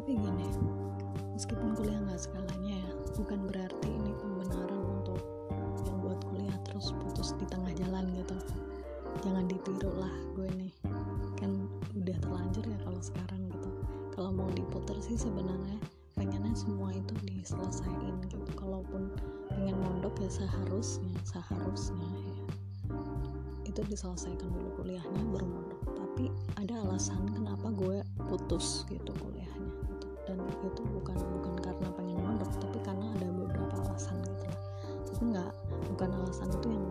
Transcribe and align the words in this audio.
tapi 0.00 0.16
gini 0.16 0.48
meskipun 1.36 1.76
kuliah 1.76 2.00
nggak 2.00 2.24
segalanya 2.24 2.72
ya 2.72 2.92
bukan 3.20 3.44
berarti 3.44 3.84
ini 3.84 4.16
pembenaran 4.16 4.80
untuk 4.80 5.20
yang 5.84 6.00
buat 6.00 6.16
kuliah 6.24 6.56
terus 6.64 6.96
putus 7.04 7.36
di 7.36 7.44
tengah 7.44 7.68
jalan 7.76 8.08
gitu. 8.16 8.32
Jangan 9.20 9.44
ditiru 9.44 9.92
lah 10.00 10.08
gue 10.32 10.48
nih 10.56 10.72
kan 11.36 11.68
udah 11.92 12.16
terlanjur 12.16 12.64
ya 12.64 12.80
kalau 12.80 12.96
sekarang 13.04 13.44
gitu. 13.52 13.68
Kalau 14.16 14.32
mau 14.32 14.48
diputar 14.56 14.96
sih 15.04 15.20
sebenarnya 15.20 15.76
pengennya 16.16 16.56
semua 16.56 16.96
itu 16.96 17.12
diselesaikan 17.20 18.24
gitu. 18.24 18.40
Kalaupun 18.56 19.12
pengen 19.52 19.76
mondok 19.84 20.16
ya 20.24 20.32
seharusnya 20.32 21.12
seharusnya 21.28 22.08
ya. 22.08 22.40
Itu 23.68 23.84
diselesaikan 23.84 24.48
dulu 24.48 24.80
kuliahnya 24.80 25.28
baru 25.28 25.44
mondok. 25.44 25.80
Tapi 25.92 26.32
ada 26.56 26.88
alasan 26.88 27.28
kenapa 27.36 27.68
gue 27.68 28.00
putus 28.32 28.88
gitu 28.88 29.12
kuliahnya 29.20 29.50
itu 30.62 30.82
bukan 30.94 31.16
bukan 31.16 31.54
karena 31.62 31.88
pengen 31.94 32.18
mondok 32.20 32.50
tapi 32.58 32.78
karena 32.82 33.06
ada 33.16 33.26
beberapa 33.30 33.74
alasan 33.86 34.16
gitu. 34.24 34.46
Tapi 35.10 35.22
nggak 35.34 35.52
bukan 35.94 36.10
alasan 36.22 36.48
itu 36.54 36.68
yang 36.70 36.86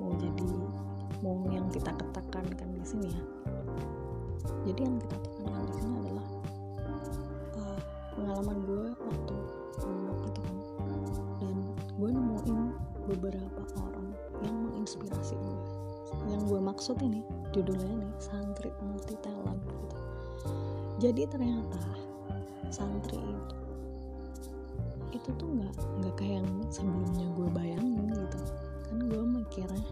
mau 0.00 0.12
jadi 0.18 0.48
mau 1.22 1.36
yang 1.50 1.66
kita 1.70 1.90
katakan 1.94 2.44
di 2.50 2.84
sini 2.86 3.08
ya. 3.12 3.22
Jadi 4.66 4.80
yang 4.82 4.96
kita 4.98 5.16
tekankan 5.22 5.62
di 5.70 5.74
sini 5.78 5.94
adalah 6.02 6.28
uh, 7.58 7.78
pengalaman 8.18 8.58
gue 8.66 8.84
waktu 8.90 9.36
mondok 9.82 10.18
itu 10.28 10.40
kan. 10.42 10.56
Dan 11.38 11.56
gue 11.98 12.10
nemuin 12.10 12.58
beberapa 13.06 13.62
orang 13.82 14.08
yang 14.42 14.56
menginspirasi 14.70 15.34
gue. 15.38 15.58
Yang 16.30 16.42
gue 16.50 16.60
maksud 16.60 16.96
ini 17.02 17.22
judulnya 17.52 18.00
nih 18.00 18.12
santri 18.16 18.72
multi 18.80 19.12
talent 19.20 19.60
gitu 19.60 19.96
jadi 21.04 21.28
ternyata 21.28 21.80
itu 25.22 25.30
tuh 25.38 25.48
nggak 25.54 25.74
nggak 26.02 26.14
kayak 26.18 26.42
yang 26.42 26.50
sebelumnya 26.66 27.26
gue 27.38 27.48
bayangin 27.54 28.10
gitu. 28.10 28.38
Kan 28.90 28.98
gue 29.06 29.22
mikirnya 29.22 29.86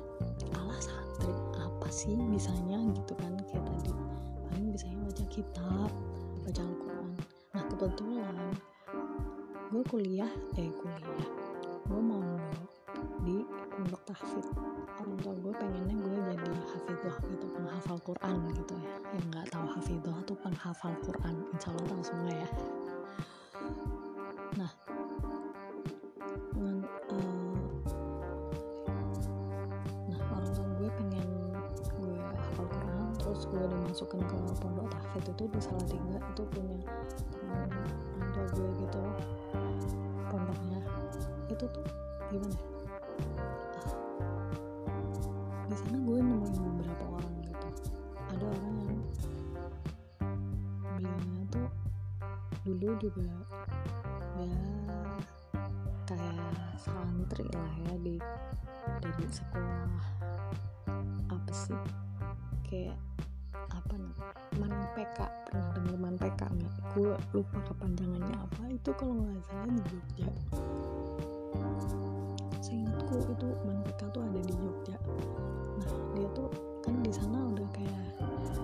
alah 0.58 0.80
santri 0.82 1.30
apa 1.54 1.86
sih 1.86 2.18
bisanya? 2.18 2.82
gitu 2.98 3.14
kan 3.14 3.38
kayak 3.46 3.62
tadi. 3.62 3.94
Paling 4.50 4.74
bisanya 4.74 4.98
baca 5.06 5.24
kitab 5.30 5.90
baca 6.42 6.62
Al-Quran. 6.66 7.08
Nah 7.54 7.62
kebetulan 7.70 8.34
gue 9.70 9.82
kuliah 9.86 10.30
eh 10.58 10.70
kuliah. 10.74 11.28
Gue 11.86 12.00
mondok 12.02 12.66
di 13.22 13.46
pondok 13.70 14.02
tahfidz. 14.10 14.50
Orang 14.98 15.14
tua 15.22 15.34
gue 15.38 15.52
pengennya 15.54 15.94
gue 15.94 16.14
jadi 16.34 16.50
hafidzah 16.74 17.16
gitu 17.30 17.46
penghafal 17.54 17.98
Quran 18.02 18.50
gitu 18.50 18.74
ya. 18.82 18.94
Yang 19.14 19.24
nggak 19.30 19.46
tahu 19.54 19.66
hafidzah 19.78 20.18
tuh 20.26 20.36
penghafal 20.42 20.90
Quran 21.06 21.34
insya 21.54 21.70
Allah 21.70 22.02
semua 22.02 22.34
ya 22.34 22.50
dimasukkan 33.90 34.22
ke 34.22 34.38
pondok 34.62 34.86
tahfidz 34.86 35.34
itu 35.34 35.44
di 35.50 35.58
Salatiga 35.58 36.22
itu 36.22 36.42
punya 36.54 36.78
orang 37.50 38.30
tua 38.30 38.46
gue 38.54 38.70
gitu. 38.86 39.02
Pondoknya. 40.30 40.78
Itu 41.50 41.66
tuh 41.66 41.82
gimana 42.30 42.54
ya? 42.54 42.70
Di 45.66 45.74
sana 45.74 45.98
gue 46.06 46.18
nemuin 46.22 46.54
beberapa 46.54 47.04
orang 47.18 47.34
gitu. 47.42 47.66
Ada 48.30 48.46
orang 48.46 48.74
yang 48.78 49.02
beliaunya 50.94 51.42
tuh 51.50 51.66
dulu 52.62 52.94
juga 53.02 53.26
ya 54.38 54.54
kayak 56.06 56.78
santri 56.78 57.46
lah 57.58 57.74
ya 57.90 57.94
di 58.06 58.22
dari 59.02 59.26
sekolah. 59.26 59.98
Apa 61.26 61.50
sih? 61.50 61.82
Kayak 62.70 63.09
apa 63.68 63.94
nih? 64.00 64.14
Man 64.56 64.72
PK 64.96 65.18
pernah 65.44 65.68
denger 65.76 65.96
man 66.00 66.16
PK 66.16 66.40
nggak? 66.48 66.74
Gue 66.96 67.12
lupa 67.36 67.58
kepanjangannya 67.68 68.36
apa. 68.40 68.62
Itu 68.72 68.90
kalau 68.96 69.14
nggak 69.20 69.44
salah 69.44 69.68
di 69.68 69.82
Jogja. 69.92 70.28
Seingatku 72.64 73.14
itu 73.20 73.48
man 73.68 73.78
PK 73.84 74.00
tuh 74.08 74.22
ada 74.24 74.40
di 74.40 74.54
Jogja. 74.56 74.96
Nah 75.76 75.92
dia 76.16 76.28
tuh 76.32 76.48
kan 76.80 76.94
di 77.04 77.12
sana 77.12 77.38
udah 77.52 77.68
kayak 77.76 78.06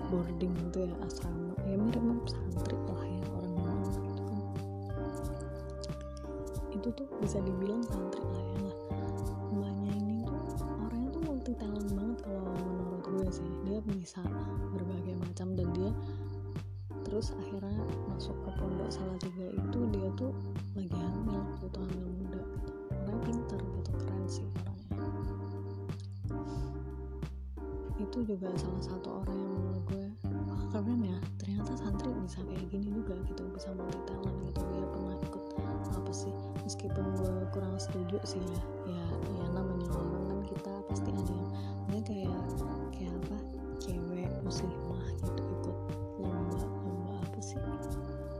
boarding 0.09 0.53
gitu 0.67 0.89
ya 0.89 0.95
asrama. 1.05 1.53
Ya 1.67 1.75
mirip-mirip 1.77 2.25
santri 2.31 2.77
lah 2.89 3.03
ya 3.05 3.21
orang 3.37 3.53
orang 3.61 3.79
gitu 3.85 4.21
kan. 4.25 4.39
Itu 6.73 6.87
tuh 6.95 7.07
bisa 7.21 7.37
dibilang 7.45 7.83
santri 7.85 8.23
lah 8.23 8.41
ya. 8.41 8.57
Lah 8.65 8.77
multi 11.47 11.63
talent 11.63 11.91
banget 11.95 12.19
kalau 12.27 12.43
menurut 12.59 13.07
gue 13.07 13.27
sih. 13.31 13.47
Dia 13.63 13.79
bisa 13.87 14.19
berbagai 14.75 15.15
macam 15.15 15.55
dan 15.55 15.71
dia 15.71 15.91
terus 17.07 17.31
akhirnya 17.39 17.87
masuk 18.11 18.35
ke 18.43 18.51
pondok 18.59 18.91
Salatiga 18.91 19.55
itu 19.55 19.79
dia 19.95 20.11
tuh 20.19 20.35
lagi 20.75 20.91
hamil 20.91 21.39
gitu 21.63 21.79
hamil 21.79 22.07
muda. 22.19 22.43
Orangnya 22.99 23.19
pinter 23.23 23.59
gitu 23.63 23.91
keren 23.95 24.23
sih 24.27 24.43
orangnya. 24.59 25.07
Itu 27.95 28.17
juga 28.27 28.51
salah 28.59 28.83
satu 28.83 29.07
orang 29.23 29.37
yang 29.39 29.51
menurut 29.55 29.83
gue 29.87 30.05
wah 30.51 30.63
keren 30.67 30.99
ya 30.99 31.15
ternyata 31.39 31.71
santri 31.79 32.11
bisa 32.27 32.43
kayak 32.43 32.67
gini 32.67 32.91
juga 32.91 33.15
gitu 33.23 33.47
bisa 33.55 33.71
multi 33.71 34.03
talent 34.03 34.35
gitu 34.51 34.61
dia 34.75 34.83
pernah 34.91 35.15
ikut 35.15 35.43
apa 35.95 36.11
sih? 36.11 36.35
Meskipun 36.67 37.05
gue 37.15 37.31
kurang 37.55 37.79
setuju 37.79 38.19
sih 38.27 38.43
ya 38.43 38.63
ya 38.91 38.96
kita 40.67 40.83
pasti 40.91 41.09
ada 41.15 41.31
yang 41.31 41.49
dia 41.87 42.01
kayak 42.03 42.39
kayak 42.91 43.13
apa 43.23 43.37
cewek 43.79 44.27
muslimah 44.43 45.03
gitu 45.23 45.41
ikut 45.47 45.77
lomba 46.19 46.59
lomba 46.83 47.15
apa 47.23 47.39
sih? 47.39 47.55
Apa 47.55 47.71
namanya? 47.71 48.35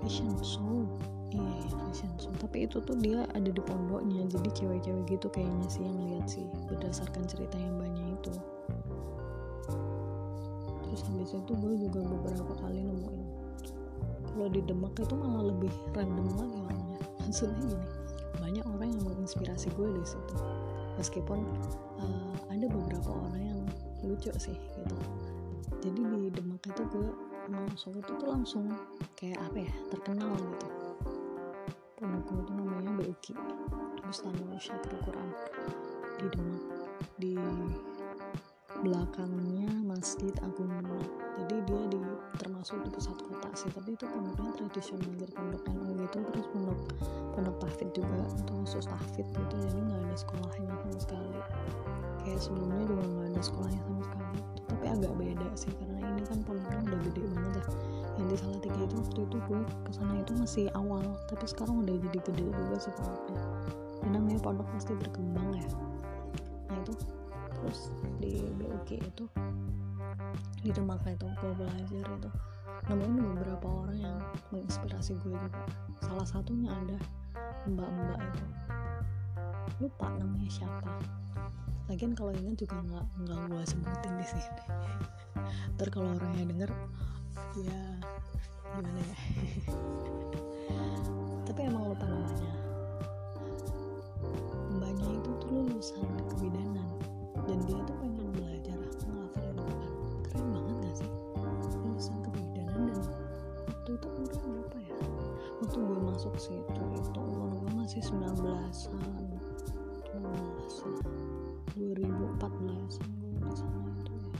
Fashion 0.00 0.32
show. 0.40 0.88
Iya 1.28 1.44
yeah, 1.44 1.76
fashion 1.76 2.12
show. 2.16 2.32
Tapi 2.40 2.64
itu 2.64 2.80
tuh 2.80 2.96
dia 2.96 3.28
ada 3.36 3.50
di 3.52 3.60
pondoknya 3.60 4.24
jadi 4.32 4.48
cewek-cewek 4.56 5.04
gitu 5.12 5.28
kayaknya 5.28 5.68
sih 5.68 5.84
yang 5.84 5.98
lihat 6.08 6.24
sih 6.24 6.48
berdasarkan 6.72 7.28
cerita 7.28 7.60
yang 7.60 7.76
banyak 7.76 8.16
itu. 8.16 8.32
Terus 10.88 11.00
habis 11.04 11.30
itu 11.36 11.52
gue 11.52 11.74
juga 11.88 12.00
beberapa 12.00 12.52
kali 12.64 12.80
nemuin 12.80 13.20
kalau 14.32 14.48
di 14.48 14.64
Demak 14.64 14.96
itu 14.96 15.12
malah 15.12 15.44
lebih 15.52 15.68
random 15.92 16.24
lagi 16.40 16.56
orangnya. 16.56 17.00
Maksudnya 17.28 17.60
gini 17.68 18.01
banyak 18.52 18.68
orang 18.68 18.92
yang 18.92 19.04
menginspirasi 19.08 19.72
gue 19.72 19.88
di 19.96 20.04
situ. 20.04 20.36
Meskipun 21.00 21.40
uh, 21.96 22.36
ada 22.52 22.68
beberapa 22.68 23.08
orang 23.08 23.40
yang 23.40 23.60
lucu 24.04 24.28
sih 24.36 24.52
gitu. 24.52 24.96
Jadi 25.80 26.04
di 26.04 26.28
Demak 26.28 26.60
itu 26.68 26.84
gue 26.92 27.08
masuk 27.48 27.96
itu 27.96 28.12
tuh 28.12 28.28
langsung 28.28 28.68
kayak 29.16 29.40
apa 29.40 29.64
ya 29.64 29.72
terkenal 29.88 30.36
gitu. 30.36 30.68
Pondok 31.96 32.28
gue 32.28 32.40
tuh 32.44 32.54
namanya 32.60 32.92
BUKI 32.92 33.32
Bustanul 34.04 34.52
Syakrul 34.60 35.00
Quran 35.00 35.28
di 36.20 36.26
Demak 36.28 36.62
di 37.16 37.32
belakangnya 38.82 39.70
Masjid 39.86 40.34
Agung 40.42 40.68
Demak 40.68 41.06
jadi 41.38 41.56
dia 41.64 41.82
di 41.90 42.00
termasuk 42.38 42.82
di 42.82 42.90
pusat 42.90 43.16
kota 43.18 43.48
sih 43.54 43.70
tapi 43.70 43.94
itu 43.94 44.04
pondoknya 44.10 44.50
tradisional 44.58 45.10
jadi 45.16 45.32
pondok 45.32 45.62
NU 45.70 45.90
gitu 46.02 46.18
terus 46.28 46.46
pondok 46.50 46.78
pondok 47.32 47.56
tahfid 47.64 47.88
juga 47.96 48.28
itu 48.36 48.52
khusus 48.62 48.84
tahfid 48.86 49.26
gitu. 49.26 49.54
Jadi 49.56 49.78
nggak 49.80 50.00
ada 50.04 50.16
sekolahnya 50.16 50.72
sama 50.76 50.98
sekali. 51.00 51.40
Kayak 52.22 52.40
sebelumnya 52.40 52.84
juga 52.86 53.04
nggak 53.08 53.26
ada 53.32 53.40
sekolahnya 53.42 53.80
sama 53.82 54.00
sekali. 54.04 54.38
Tapi 54.68 54.84
agak 54.88 55.12
beda 55.16 55.48
sih 55.56 55.72
karena 55.80 55.98
ini 56.12 56.22
kan 56.28 56.38
pondoknya 56.44 56.80
udah 56.86 57.00
gede 57.10 57.22
banget 57.32 57.52
ya. 57.56 57.64
Yang 58.12 58.26
di 58.28 58.36
Salatiga 58.36 58.80
itu 58.84 58.94
waktu 59.00 59.20
itu 59.24 59.36
gue 59.48 59.60
ke 59.64 59.90
sana 59.96 60.14
itu 60.20 60.32
masih 60.36 60.64
awal 60.76 61.04
tapi 61.32 61.44
sekarang 61.48 61.76
udah 61.80 61.94
jadi 61.96 62.18
gede 62.28 62.44
juga 62.52 62.76
sih 62.78 62.92
pondoknya. 62.94 63.42
Dan 64.02 64.10
namanya 64.18 64.38
pondok 64.44 64.68
pasti 64.76 64.92
berkembang 64.94 65.48
ya 65.56 65.66
terus 67.62 67.94
di 68.18 68.42
BUK 68.58 68.90
itu 68.98 69.24
di 70.62 70.70
Demak 70.74 71.02
itu 71.06 71.26
gue 71.26 71.52
belajar 71.54 72.02
itu. 72.02 72.30
Nemuin 72.90 73.38
beberapa 73.38 73.66
orang 73.66 73.98
yang 73.98 74.18
menginspirasi 74.50 75.14
gue 75.22 75.34
juga. 75.34 75.62
Salah 76.02 76.26
satunya 76.26 76.70
ada 76.70 76.98
mbak-mbak 77.70 78.18
itu. 78.18 78.44
Lupa 79.78 80.10
namanya 80.18 80.50
siapa. 80.50 80.90
Lagian 81.86 82.14
kalau 82.18 82.34
ingat 82.34 82.58
juga 82.62 82.78
nggak 82.82 83.06
nggak 83.26 83.38
gue 83.50 83.62
sebutin 83.66 84.12
di 84.18 84.26
sini. 84.26 84.64
Ntar 85.78 85.88
kalau 85.94 86.14
orangnya 86.14 86.44
denger 86.50 86.70
ya 87.62 87.80
gimana 88.74 89.00
ya? 89.02 89.18
Tapi 91.46 91.60
emang 91.66 91.90
lupa 91.90 92.06
namanya. 92.06 92.54
Mbaknya 94.74 95.08
itu 95.22 95.30
tuh 95.38 95.48
lulusan 95.50 96.06
dia 97.66 97.78
itu 97.78 97.92
pengen 98.02 98.28
belajar 98.34 98.76
aku 98.78 99.04
ngelakuin 99.06 99.56
orang 99.62 99.94
keren 100.26 100.46
banget 100.50 100.76
gak 100.82 100.94
sih? 100.98 101.10
Lulusan 101.78 102.18
kebidanan 102.26 102.90
dan 102.90 103.10
waktu 103.70 103.90
itu 103.94 104.06
umur 104.10 104.34
berapa 104.42 104.78
ya? 104.82 104.98
Waktu 105.62 105.78
gue 105.78 106.00
masuk 106.02 106.34
situ 106.38 106.82
itu 106.98 107.20
umur 107.22 107.50
gue 107.62 107.72
masih 107.78 108.00
19-an 108.02 108.70
19-an 108.74 109.32
2014 111.72 113.02
an 113.02 113.10
gue 113.22 113.38
di 113.42 113.54
sana 113.56 113.90
itu 114.02 114.12
ya. 114.12 114.30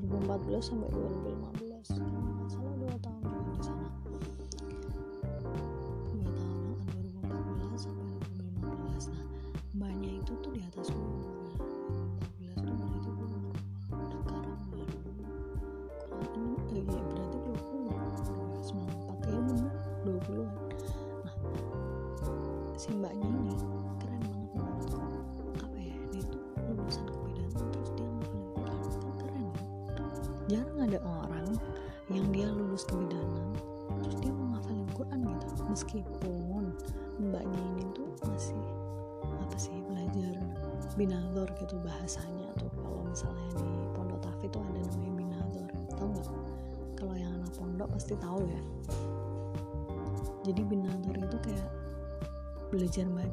2014 0.00 0.60
sampai 0.60 0.88
2015 0.90 1.35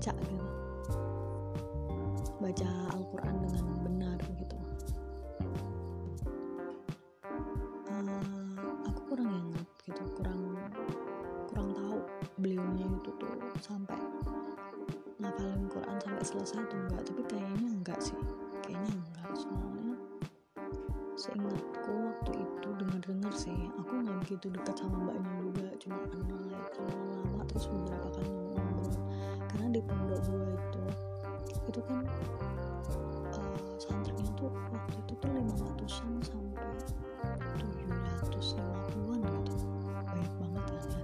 baca 0.04 0.20
gitu. 0.28 0.48
Baca 2.44 2.70
Al-Quran 2.92 3.36
dengan 3.40 3.66
benar 3.88 4.18
gitu. 4.36 4.58
Eh, 7.88 8.60
aku 8.84 9.00
kurang 9.08 9.32
ingat 9.32 9.68
gitu 9.88 10.04
kurang 10.20 10.60
kurang 11.48 11.72
tahu 11.72 12.04
beliaunya 12.36 12.84
itu 12.84 13.16
tuh 13.16 13.32
sampai 13.64 13.96
ngafalin 15.24 15.72
Quran 15.72 15.96
sampai 16.04 16.24
selesai 16.28 16.60
atau 16.68 16.78
enggak. 16.84 17.02
Tapi 17.08 17.22
kayaknya 17.32 17.70
enggak 17.80 18.00
sih. 18.04 18.20
Kayaknya 18.60 18.92
enggak. 18.92 19.30
Soalnya 19.40 19.96
seingatku 21.16 21.94
waktu 22.12 22.32
itu 22.44 22.68
dengar-dengar 22.76 23.32
sih 23.32 23.56
aku 23.80 24.04
nggak 24.04 24.20
begitu 24.28 24.52
dekat 24.52 24.76
sama 24.76 25.08
mbaknya 25.08 25.32
juga 25.40 25.68
cuma 25.80 26.00
kenal 26.12 26.42
ya 26.52 26.60
kenal 26.76 27.00
lama 27.08 27.42
terus 27.48 27.72
beberapa 27.72 28.10
kali 28.12 28.43
pondok 30.04 30.20
gue 30.28 30.52
itu. 30.52 30.84
Itu 31.72 31.80
kan 31.88 32.04
eh, 32.04 33.56
santrinya 33.80 34.28
tuh 34.36 34.52
waktu 34.52 35.00
itu 35.00 35.14
tuh 35.16 35.32
500an 35.32 36.12
sampai 36.28 36.68
750an 38.28 39.24
gitu. 39.48 39.56
Banyak 40.04 40.34
banget 40.44 40.64
kan 40.68 40.84
ya. 40.92 41.04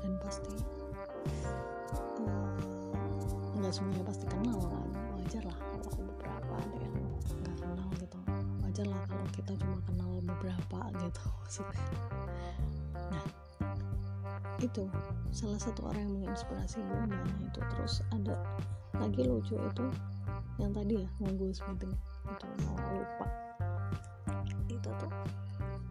Dan 0.00 0.12
pasti 0.24 0.56
eh, 2.24 3.56
nggak 3.60 3.72
semuanya 3.76 4.04
pasti 4.08 4.24
kenal 4.24 4.56
kan. 4.64 4.88
Wajar 5.20 5.44
lah 5.44 5.58
kalau 5.60 6.00
beberapa 6.00 6.52
ada 6.64 6.76
yang 6.80 6.96
nggak 7.44 7.56
kenal 7.60 7.88
gitu. 8.00 8.18
Wajar 8.64 8.86
lah 8.88 9.02
kalau 9.04 9.26
kita 9.36 9.52
cuma 9.60 9.76
kenal 9.84 10.10
beberapa 10.24 10.78
gitu. 10.96 11.22
Maksudnya 11.44 12.09
itu 14.60 14.84
salah 15.32 15.56
satu 15.56 15.88
orang 15.88 16.04
yang 16.04 16.12
menginspirasi 16.20 16.78
gue 16.84 16.98
mbaknya 17.08 17.36
itu. 17.48 17.60
Terus 17.74 17.94
ada 18.12 18.36
lagi 19.00 19.22
lucu 19.24 19.56
itu 19.56 19.86
yang 20.60 20.72
tadi 20.76 21.00
ya 21.00 21.08
mau 21.20 21.32
gue 21.32 21.50
sebutin 21.50 21.92
itu 22.28 22.46
mau 22.68 22.76
lupa. 22.92 23.26
Itu 24.68 24.88
tuh 25.00 25.12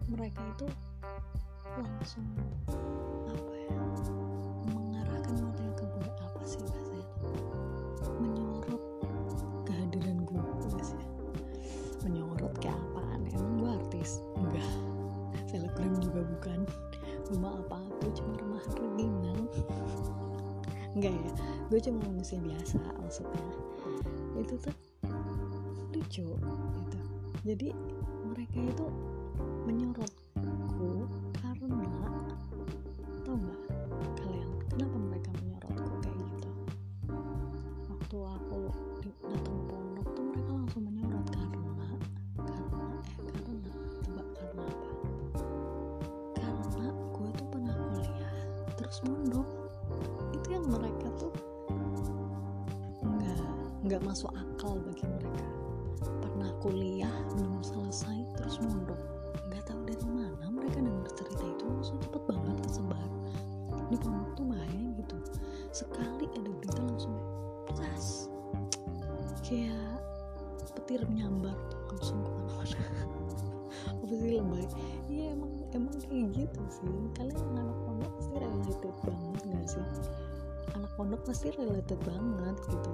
mereka 0.10 0.42
itu 0.58 0.68
langsung 1.78 2.26
enggak 21.00 21.16
ya 21.16 21.32
gue 21.72 21.80
cuma 21.80 22.00
manusia 22.04 22.36
biasa 22.44 22.76
maksudnya. 23.00 23.46
Itu 24.36 24.60
tuh 24.60 24.76
lucu 25.96 26.28
gitu. 26.76 27.00
Jadi 27.48 27.68
mereka 28.28 28.58
itu 28.60 28.86
menyorotku 29.64 30.09
pondok 81.00 81.24
pasti 81.24 81.48
related 81.56 81.96
banget 82.04 82.60
gitu. 82.68 82.92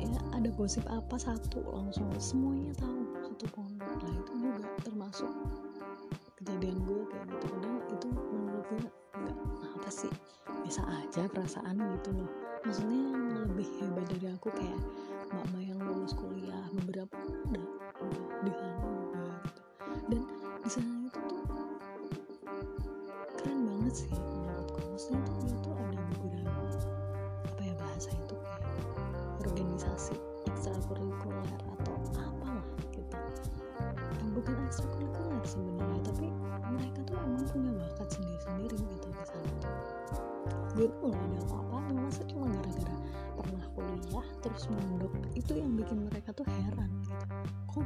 Ya 0.00 0.16
ada 0.32 0.48
gosip 0.56 0.88
apa 0.88 1.20
satu 1.20 1.60
langsung 1.68 2.08
semuanya 2.16 2.72
tahu 2.80 3.04
satu 3.20 3.44
pondok. 3.52 4.00
Lah 4.00 4.14
itu 4.16 4.32
juga 4.40 4.64
termasuk 4.80 5.28
kejadian 6.40 6.80
gue 6.80 7.04
kayak 7.12 7.24
gitu. 7.28 7.44
Padahal 7.52 7.80
itu 7.92 8.08
menurut 8.08 8.64
gue 8.72 8.80
nggak 9.20 9.36
apa 9.76 9.90
sih 9.92 10.12
bisa 10.64 10.80
aja 10.88 11.28
perasaan 11.28 11.76
gitu 11.76 12.08
loh. 12.16 12.30
Maksudnya 12.64 12.96
yang 13.12 13.44
lebih 13.44 13.68
hebat 13.76 14.06
dari 14.08 14.26
aku 14.32 14.48
kayak 14.56 14.80
mbak-mbak 15.28 15.60
yang 15.60 15.80
lulus 15.84 16.16
kuliah 16.16 16.64
beberapa 16.72 17.20
udah 17.52 17.66
udah 18.48 18.54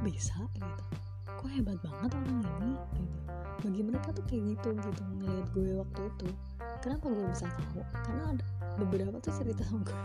kok 0.00 0.08
bisa 0.16 0.32
gitu. 0.56 0.84
Kok 1.28 1.48
hebat 1.52 1.76
banget 1.84 2.10
orang 2.16 2.40
ini 2.40 2.72
gitu. 2.72 3.02
Bagi 3.60 3.80
mereka 3.84 4.08
tuh 4.16 4.24
kayak 4.24 4.56
gitu 4.56 4.68
gitu 4.80 5.02
ngeliat 5.20 5.46
gue 5.52 5.76
waktu 5.76 6.00
itu. 6.08 6.28
Kenapa 6.80 7.04
gue 7.12 7.26
bisa 7.28 7.44
tahu? 7.52 7.84
Karena 8.08 8.32
ada 8.32 8.44
beberapa 8.80 9.20
tuh 9.20 9.36
cerita 9.36 9.60
sama 9.68 9.84
gue. 9.84 10.00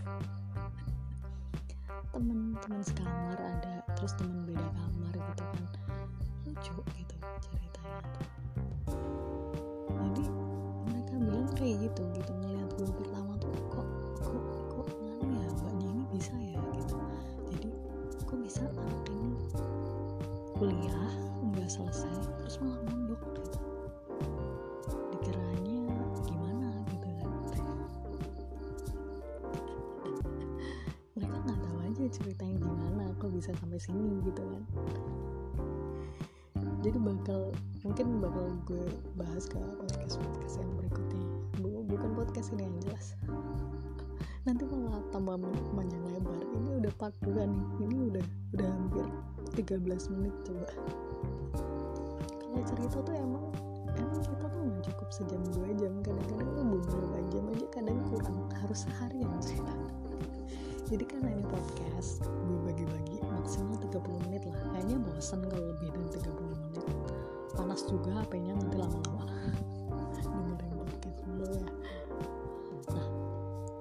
Temen-temen 2.11 2.81
sekamar 2.83 3.39
ada 3.39 3.87
terus 3.95 4.11
temen 4.19 4.43
beda 4.43 4.67
kamar 4.75 5.15
gitu 5.15 5.43
kan. 5.47 5.63
Lucu 6.43 6.75
gitu 6.99 7.15
ceritanya 7.39 7.99
tuh. 8.19 8.27
Jadi 9.95 10.23
mereka 10.91 11.13
bilang 11.23 11.47
kayak 11.55 11.87
gitu 11.87 12.03
gitu 12.19 12.31
ngeliat 12.43 12.67
gue 12.75 12.89
pertama 12.99 13.14
selesai 21.75 22.15
terus 22.39 22.55
malah 22.63 22.79
mundur 22.87 23.19
gitu. 23.35 23.59
Dikiranya 25.11 25.91
gimana 26.23 26.69
gitu 26.87 27.07
kan. 27.11 27.29
Mereka 31.19 31.35
nggak 31.35 31.59
tahu 31.59 31.77
aja 31.83 32.03
ceritanya 32.15 32.55
gimana 32.63 33.03
aku 33.11 33.27
bisa 33.35 33.51
sampai 33.59 33.75
sini 33.75 34.23
gitu 34.23 34.39
kan. 34.39 34.63
Jadi 36.79 36.97
bakal 37.01 37.51
mungkin 37.83 38.23
bakal 38.23 38.45
gue 38.63 38.87
bahas 39.19 39.43
ke 39.51 39.59
podcast 39.59 40.15
podcast 40.21 40.55
yang 40.63 40.71
berikutnya. 40.79 41.27
Bu, 41.59 41.83
bukan 41.91 42.15
podcast 42.15 42.55
ini 42.55 42.71
yang 42.71 42.77
jelas. 42.87 43.19
Nanti 44.47 44.63
malah 44.63 45.01
tambah 45.11 45.43
panjang 45.75 46.03
lebar. 46.07 46.39
Ini 46.55 46.71
udah 46.85 46.93
part 46.95 47.17
nih. 47.25 47.65
Ini 47.83 47.97
udah 48.13 48.25
udah 48.53 48.69
hampir 48.69 49.05
13 49.59 50.13
menit 50.13 50.35
coba 50.45 50.69
kalau 52.41 52.61
cerita 52.65 52.97
tuh 53.03 53.15
emang 53.15 53.45
emang 53.95 54.21
kita 54.23 54.45
tuh 54.47 54.59
nggak 54.63 54.83
cukup 54.91 55.07
sejam 55.11 55.41
dua 55.55 55.69
jam. 55.79 55.93
Kadang-kadang 56.03 56.49
tuh 56.55 56.65
beberapa 56.65 57.17
jam 57.31 57.43
aja 57.51 57.65
kadang 57.73 57.99
kurang. 58.11 58.37
Harus 58.63 58.79
sehari 58.87 59.23
yang 59.23 59.35
cerita 59.43 59.73
jadi 60.85 61.01
karena 61.09 61.33
ini 61.33 61.43
podcast 61.49 62.21
gue 62.29 62.59
bagi-bagi 62.61 63.17
maksimal 63.25 63.73
30 63.89 64.21
menit 64.29 64.45
lah. 64.45 64.57
Kayaknya 64.69 64.97
bosan 65.01 65.41
kalau 65.49 65.65
lebih 65.73 65.89
dari 65.89 66.09
30 66.13 66.61
menit. 66.61 66.85
Panas 67.57 67.81
juga 67.89 68.21
HP-nya 68.21 68.53
nanti 68.53 68.77
lama-lama 68.77 69.25
dengerin 70.21 70.73
podcast 70.77 71.17
dulu 71.25 71.45
ya. 71.49 71.65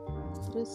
Nah 0.09 0.35
terus 0.49 0.73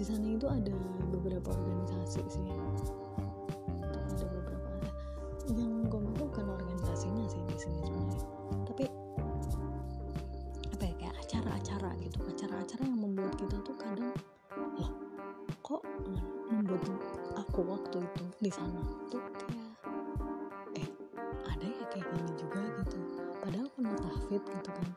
di 0.00 0.08
sana 0.08 0.32
itu 0.32 0.48
ada 0.48 0.72
beberapa 1.12 1.52
organisasi 1.52 2.24
sih. 2.32 2.48
Ada 3.84 4.24
beberapa 4.32 4.68
yang 5.52 5.84
gue 5.92 6.00
mau 6.00 6.16
bukan 6.24 6.56
organisasinya 6.56 7.28
sih 7.28 7.44
di 7.44 7.56
sini 7.60 7.84
sebenarnya. 7.84 8.20
Tapi 8.64 8.84
apa 10.72 10.84
ya 10.88 10.94
kayak 10.96 11.16
acara-acara 11.20 11.90
gitu. 12.00 12.16
Acara-acara 12.32 12.82
yang 12.88 12.96
membuat 12.96 13.36
kita 13.36 13.60
tuh 13.60 13.76
kadang 13.76 14.16
loh 14.80 14.88
kok 15.60 15.84
membuat 16.48 16.80
aku 17.36 17.60
waktu 17.68 18.00
itu 18.00 18.24
di 18.40 18.48
sana 18.48 18.80
tuh 19.12 19.20
kayak 20.72 20.80
eh 20.80 20.88
ada 21.44 21.66
ya 21.68 21.84
kayak 21.92 22.08
gini 22.08 22.32
juga 22.40 22.60
gitu. 22.80 22.96
Padahal 23.44 23.68
kena 23.76 23.92
tahfid 24.00 24.40
gitu 24.48 24.70
kan 24.72 24.88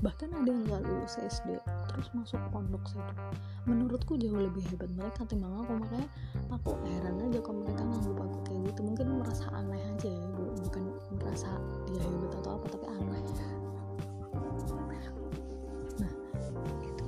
bahkan 0.00 0.32
ada 0.32 0.48
yang 0.48 0.64
gak 0.64 0.80
lulus 0.84 1.20
SD 1.20 1.60
terus 1.92 2.08
masuk 2.16 2.40
pondok 2.48 2.80
situ 2.88 3.14
menurutku 3.68 4.16
jauh 4.16 4.40
lebih 4.40 4.64
hebat 4.72 4.88
mereka 4.96 5.28
timbang 5.28 5.52
aku 5.60 5.76
makanya 5.76 6.08
aku 6.48 6.72
heran 6.88 7.20
aja 7.20 7.38
kalau 7.44 7.60
mereka 7.62 7.82
nganggap 7.84 8.18
aku 8.24 8.38
kayak 8.48 8.60
gitu. 8.72 8.80
Mungkin 8.82 9.06
merasa 9.20 9.44
aneh 9.54 9.82
aja 9.82 10.08
ya 10.08 10.26
bukan 10.64 10.82
merasa 11.20 11.48
dia 11.86 12.00
hebat 12.00 12.32
atau 12.42 12.50
apa 12.56 12.66
tapi 12.72 12.86
aneh. 12.88 13.22
Nah 16.00 16.12
itu 16.84 17.04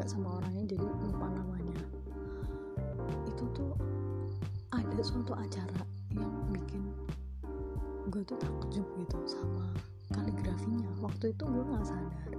juga 0.00 0.16
sama 0.16 0.32
orangnya 0.40 0.64
jadi 0.64 0.80
lupa 0.80 1.28
namanya. 1.28 1.76
Itu 3.28 3.44
tuh 3.52 3.76
ada 4.72 4.96
suatu 5.04 5.36
acara 5.36 5.84
yang 6.16 6.32
bikin 6.56 6.88
gue 8.08 8.24
tuh 8.24 8.40
takjub 8.40 8.88
gitu 8.96 9.18
sama 9.28 9.68
kaligrafinya. 10.08 10.88
Waktu 11.04 11.36
itu 11.36 11.44
gue 11.44 11.64
nggak 11.68 11.84
sadar 11.84 12.29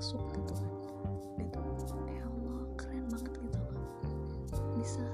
masuk 0.00 0.24
gitu. 0.32 0.56
Kan 1.92 2.08
ya 2.08 2.24
Allah 2.24 2.64
keren 2.72 3.04
banget 3.12 3.36
gitu 3.36 3.60
loh. 3.60 3.84
Bisa 4.80 5.04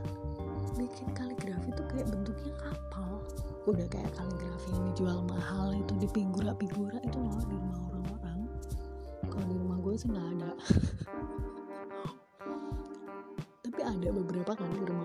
bikin 0.78 1.10
kaligrafi 1.10 1.74
tuh 1.74 1.82
kayak 1.90 2.06
bentuknya 2.06 2.54
kapal 2.54 3.18
udah 3.66 3.82
kayak 3.90 4.14
kaligrafi 4.14 4.70
yang 4.70 4.86
dijual 4.94 5.26
mahal 5.26 5.74
itu 5.74 5.90
di 5.98 6.06
figura-figura 6.14 7.02
itu 7.02 7.18
loh 7.18 7.34
di 7.50 7.58
rumah 7.58 7.82
orang-orang. 7.90 8.46
Kalau 9.26 9.46
di 9.50 9.58
rumah 9.58 9.74
gue 9.82 9.98
sih 9.98 10.06
nggak 10.06 10.28
ada. 10.38 10.54
Tapi 13.66 13.80
ada 13.82 14.08
beberapa 14.14 14.54
kan 14.54 14.70
di 14.70 14.86
rumah 14.86 14.95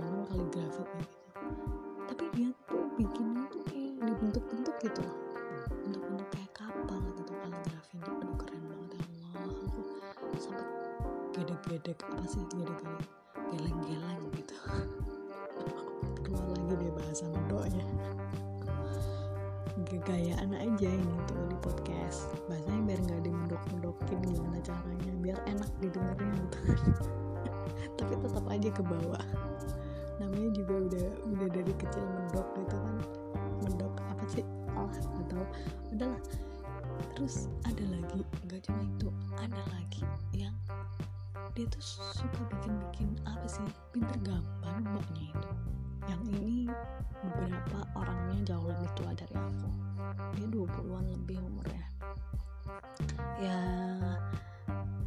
ya 53.42 53.58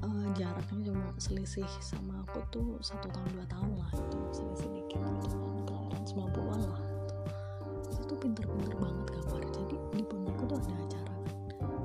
uh, 0.02 0.26
jaraknya 0.34 0.90
cuma 0.90 1.06
selisih 1.22 1.66
sama 1.78 2.26
aku 2.26 2.42
tuh 2.50 2.68
satu 2.82 3.06
tahun 3.14 3.30
dua 3.30 3.46
tahun 3.46 3.70
lah 3.78 3.90
itu 3.94 4.18
selisih 4.34 4.70
dikit 4.74 4.98
gitu 4.98 4.98
kan. 4.98 5.14
Kelahiran 5.70 6.02
90-an 6.02 6.60
lah 6.66 6.82
itu. 6.82 7.14
Tuh 8.10 8.18
pinter-pinter 8.18 8.74
banget 8.74 9.06
gambar 9.14 9.42
jadi 9.54 9.76
di 9.94 10.02
pondokku 10.02 10.42
tuh 10.50 10.58
ada 10.58 10.74
acara. 10.82 11.14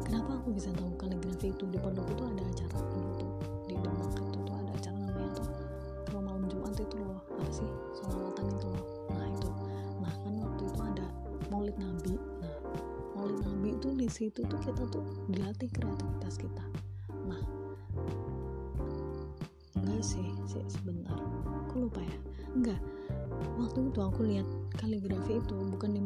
Kenapa 0.02 0.32
aku 0.42 0.50
bisa 0.58 0.74
tahu 0.74 0.90
kaligrafi 0.98 1.54
itu? 1.54 1.64
Di 1.70 1.78
pondokku 1.78 2.14
tuh 2.18 2.26
ada 2.34 2.42
acara 2.42 2.78
dulu 2.82 3.29
situ 14.20 14.44
tuh 14.44 14.60
kita 14.60 14.84
tuh 14.92 15.00
dilatih 15.32 15.72
kreativitas 15.72 16.36
kita. 16.36 16.64
Nah 17.24 17.40
enggak 19.80 20.04
sih, 20.04 20.28
sih 20.44 20.60
sebentar. 20.68 21.16
Aku 21.64 21.88
lupa 21.88 22.04
ya. 22.04 22.18
Enggak. 22.52 22.84
Waktu 23.56 23.88
itu 23.88 24.00
aku 24.04 24.28
lihat 24.28 24.48
kaligrafi 24.76 25.40
itu 25.40 25.56
bukan 25.72 25.96
di 25.96 26.04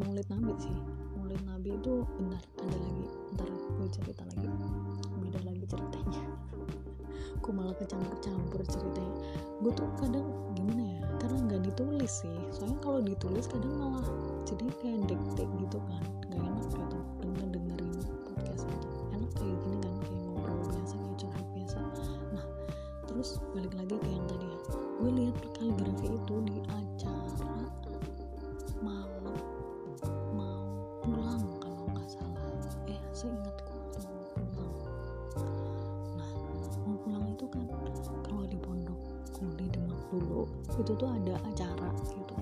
itu 40.80 40.92
tuh 40.98 41.10
ada 41.10 41.36
acara 41.46 41.90
gitu. 42.10 42.36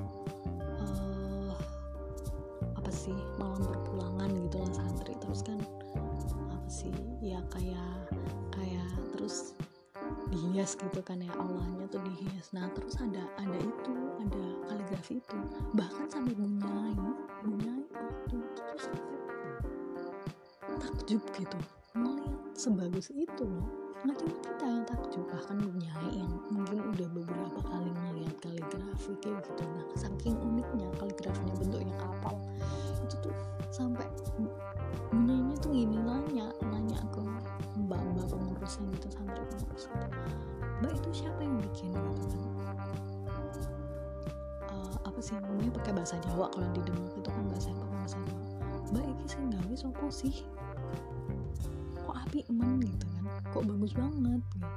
Eh 0.80 1.56
apa 2.78 2.92
sih 2.92 3.16
malam 3.42 3.62
perpulangan 3.64 4.30
gitu 4.48 4.58
lah 4.62 4.72
santri. 4.72 5.14
Terus 5.20 5.42
kan 5.44 5.60
apa 6.52 6.70
sih 6.70 6.94
ya 7.20 7.40
kayak 7.52 8.14
kayak 8.54 8.92
terus 9.16 9.56
dihias 10.32 10.80
gitu 10.80 11.00
kan 11.04 11.20
ya 11.20 11.32
aulanya 11.36 11.88
tuh 11.92 12.00
dihias. 12.04 12.54
Nah 12.56 12.72
terus 12.72 12.96
ada 13.00 13.24
ada 13.36 13.58
itu 13.60 13.94
ada 14.22 14.44
kaligrafi 14.70 15.20
itu. 15.20 15.38
Bahkan 15.76 16.06
sampai 16.08 16.34
bunyai 16.36 16.96
bunyai 17.44 17.84
waktu 17.92 18.36
itu 18.38 18.62
tuh 18.78 19.20
takjub 20.80 21.24
gitu 21.36 21.60
melihat 21.98 22.40
sebagus 22.56 23.12
itu 23.12 23.44
loh 23.44 23.81
nggak 24.02 24.18
cuma 24.18 24.34
kita 24.42 24.66
yang 24.66 24.86
takjub 24.90 25.24
bahkan 25.30 25.58
bunyai 25.62 26.10
yang 26.18 26.32
mungkin 26.50 26.80
udah 26.90 27.08
beberapa 27.14 27.60
kali 27.70 27.90
melihat 27.94 28.36
kaligrafi 28.42 29.14
kayak 29.22 29.46
gitu. 29.46 29.64
Nah 29.70 29.86
saking 29.94 30.36
uniknya 30.42 30.88
kaligrafinya 30.98 31.54
bentuknya 31.62 31.96
kapal 32.02 32.36
itu 33.06 33.16
tuh 33.22 33.36
sampai 33.70 34.10
bunyainya 35.14 35.56
tuh 35.62 35.70
gini 35.70 36.02
nanya 36.02 36.50
nanya 36.66 36.98
ke 37.14 37.22
mbak-mbak 37.86 38.26
pengurusnya 38.26 38.90
gitu 38.98 39.08
santri 39.14 39.46
pengurus 39.54 39.86
mbak 40.82 40.92
itu 40.98 41.10
siapa 41.14 41.40
yang 41.46 41.62
bikin? 41.62 41.94
Gitu 41.94 42.38
kan 42.42 42.78
apa 45.02 45.20
sih 45.22 45.38
namanya 45.38 45.72
pakai 45.78 45.94
bahasa 45.94 46.16
Jawa 46.26 46.50
kalau 46.50 46.68
di 46.74 46.82
Demak 46.82 47.14
itu 47.14 47.30
kan 47.30 47.46
bahasa 47.54 47.70
pakai 47.70 47.98
bahasa 48.02 48.18
Jawa? 48.26 48.42
Mbak 48.92 49.04
iki 49.14 49.26
sing 49.30 49.44
gawe 49.54 49.76
sopo 49.78 50.08
sih 50.10 50.36
kok 52.32 52.40
api 52.40 52.48
emen 52.48 52.80
gitu 52.80 53.06
kan 53.12 53.26
kok 53.52 53.64
bagus 53.68 53.92
banget 53.92 54.40
gitu. 54.56 54.68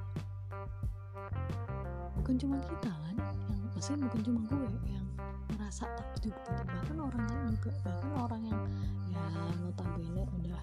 Bukan 2.18 2.34
cuma 2.42 2.56
kita 2.66 2.90
kan 2.90 3.14
yang 3.54 3.62
maksudnya 3.70 3.98
bukan 4.10 4.20
cuma 4.26 4.40
gue 4.50 4.70
yang 4.90 5.06
ngerasa 5.54 5.86
takjub 5.86 6.34
gitu 6.34 6.50
bahkan 6.66 6.98
orang 6.98 7.22
lain 7.30 7.46
juga 7.54 7.70
bahkan 7.86 8.10
orang 8.18 8.42
yang 8.42 8.60
ya 9.06 9.22
notabene 9.62 10.26
udah 10.34 10.62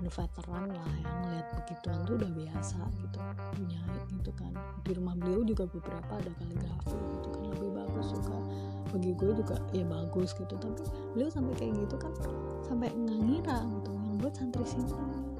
udah 0.00 0.12
veteran 0.16 0.64
lah 0.72 0.92
yang 0.96 1.16
ngeliat 1.28 1.46
begituan 1.60 2.00
tuh 2.08 2.14
udah 2.16 2.30
biasa 2.32 2.80
gitu 3.04 3.18
punya 3.52 3.82
gitu 4.16 4.30
kan. 4.40 4.52
Di 4.80 4.92
rumah 4.96 5.12
beliau 5.20 5.44
juga 5.44 5.68
beberapa 5.68 6.12
ada 6.24 6.32
kaligrafi 6.40 6.96
gitu 7.20 7.28
kan 7.36 7.44
lebih 7.52 7.70
bagus 7.76 8.16
juga. 8.16 8.38
Bagi 8.96 9.12
gue 9.12 9.30
juga 9.44 9.60
ya 9.76 9.84
bagus 9.84 10.32
gitu. 10.32 10.56
Tapi 10.56 10.88
beliau 11.12 11.28
sampai 11.28 11.52
kayak 11.60 11.84
gitu 11.84 12.00
kan 12.00 12.16
sampai 12.64 12.88
nggak 12.96 13.20
ngira 13.28 13.58
gitu 13.60 13.90
yang 13.92 14.16
buat 14.16 14.32
santri 14.32 14.64
sini 14.64 15.33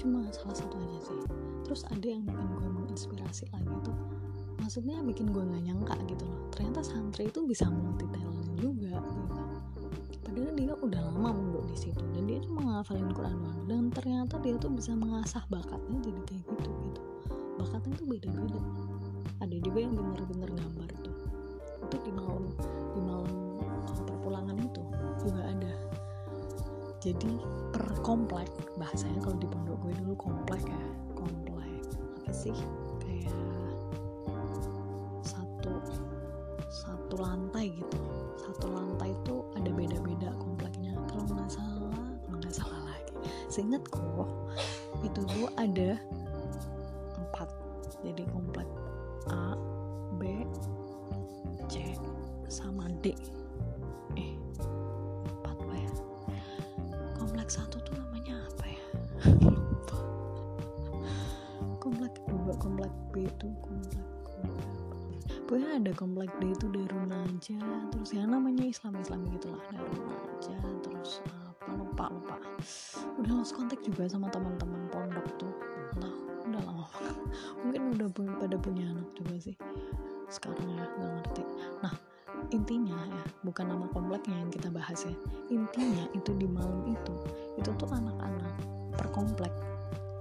cuma 0.00 0.24
salah 0.32 0.56
satu 0.56 0.74
aja 0.80 1.00
sih. 1.04 1.20
Terus 1.68 1.84
ada 1.92 2.06
yang 2.08 2.24
bikin 2.24 2.48
gue 2.56 2.68
menginspirasi 2.72 3.44
lagi 3.52 3.76
tuh 3.84 3.96
maksudnya 4.60 5.02
bikin 5.02 5.32
gue 5.34 5.42
nggak 5.42 5.62
nyangka 5.66 5.96
gitu 6.06 6.24
loh. 6.28 6.40
Ternyata 6.54 6.80
santri 6.86 7.26
itu 7.26 7.42
bisa 7.42 7.66
multi 7.66 8.06
talent 8.14 8.48
juga 8.60 9.02
gitu. 9.02 9.42
Padahal 10.22 10.52
dia 10.54 10.72
udah 10.78 11.00
lama 11.10 11.30
mondok 11.34 11.64
di 11.74 11.76
situ 11.76 12.04
dan 12.14 12.22
dia 12.28 12.38
cuma 12.46 12.78
ngafalin 12.78 13.10
Quran 13.10 13.34
doang. 13.34 13.60
Dan 13.66 13.82
ternyata 13.90 14.38
dia 14.38 14.54
tuh 14.62 14.70
bisa 14.70 14.94
mengasah 14.94 15.42
bakatnya 15.50 15.98
jadi 16.06 16.20
kayak 16.22 16.44
gitu 16.54 16.70
gitu. 16.86 17.02
Bakatnya 17.58 17.92
tuh 17.98 18.06
beda-beda. 18.06 18.60
Ada 19.42 19.56
juga 19.58 19.78
yang 19.82 19.94
bener-bener 19.98 20.50
gambar 20.54 20.90
tuh. 21.02 21.16
Itu 21.90 21.96
di 22.06 22.12
malam 22.14 22.44
di 22.94 23.00
malam 23.02 23.28
perpulangan 24.06 24.54
itu 24.62 24.82
juga 25.26 25.42
ada 25.50 25.72
jadi 27.00 27.32
per 27.72 27.84
komplek 28.04 28.52
bahasanya 28.76 29.24
kalau 29.24 29.40
di 29.40 29.48
pondok 29.48 29.76
gue 29.80 29.92
dulu 30.04 30.12
komplek 30.20 30.60
ya 30.68 30.82
komplek. 31.16 31.80
Apa 32.20 32.32
sih? 32.36 32.52
Kayak 33.00 33.32
satu 35.24 35.80
satu 36.68 37.14
lantai 37.16 37.72
gitu. 37.72 37.98
Satu 38.36 38.68
lantai 38.68 39.16
itu 39.16 39.40
ada 39.56 39.70
beda-beda 39.72 40.28
kompleknya. 40.36 40.92
Kalau 41.08 41.24
nggak 41.24 41.48
salah 41.48 42.04
kalau 42.28 42.36
nggak 42.36 42.52
salah 42.52 42.80
lagi. 42.84 43.16
Seingatku 43.48 44.28
itu 45.00 45.20
tuh 45.24 45.48
ada 45.56 45.96
empat. 47.16 47.48
Jadi 48.04 48.28
komplek 48.28 48.68
A 49.32 49.56
B 50.20 50.44
C 51.72 51.96
sama 52.52 52.92
D 53.00 53.16
komplek 66.00 66.32
D 66.40 66.56
itu 66.56 66.66
Darun 66.72 67.12
aja 67.12 67.60
terus 67.92 68.16
yang 68.16 68.32
namanya 68.32 68.64
Islam 68.64 68.96
Islam 68.96 69.20
gitu 69.36 69.52
lah 69.52 69.60
Darun 69.68 70.08
aja 70.08 70.56
terus 70.80 71.20
apa 71.60 71.76
lupa 71.76 72.04
lupa. 72.08 72.36
Udah 73.20 73.32
lost 73.36 73.52
kontak 73.52 73.84
juga 73.84 74.08
sama 74.08 74.32
teman-teman 74.32 74.88
pondok 74.88 75.28
tuh. 75.36 75.52
Nah 76.00 76.08
udah 76.48 76.60
lama 76.64 76.88
mungkin 77.60 77.92
udah 78.00 78.08
pada 78.40 78.56
punya 78.56 78.88
anak 78.88 79.12
juga 79.12 79.36
sih. 79.36 79.56
Sekarang 80.32 80.64
ya 80.72 80.88
nggak 80.88 81.10
ngerti. 81.20 81.44
Nah 81.84 81.92
intinya 82.48 82.96
ya 82.96 83.22
bukan 83.44 83.68
nama 83.68 83.84
kompleknya 83.92 84.40
yang 84.40 84.48
kita 84.48 84.72
bahas 84.72 85.04
ya. 85.04 85.12
Intinya 85.52 86.08
itu 86.16 86.32
di 86.32 86.48
malam 86.48 86.88
itu 86.88 87.14
itu 87.60 87.70
tuh 87.76 87.90
anak-anak 87.92 88.54
per 88.96 89.12
komplek 89.12 89.52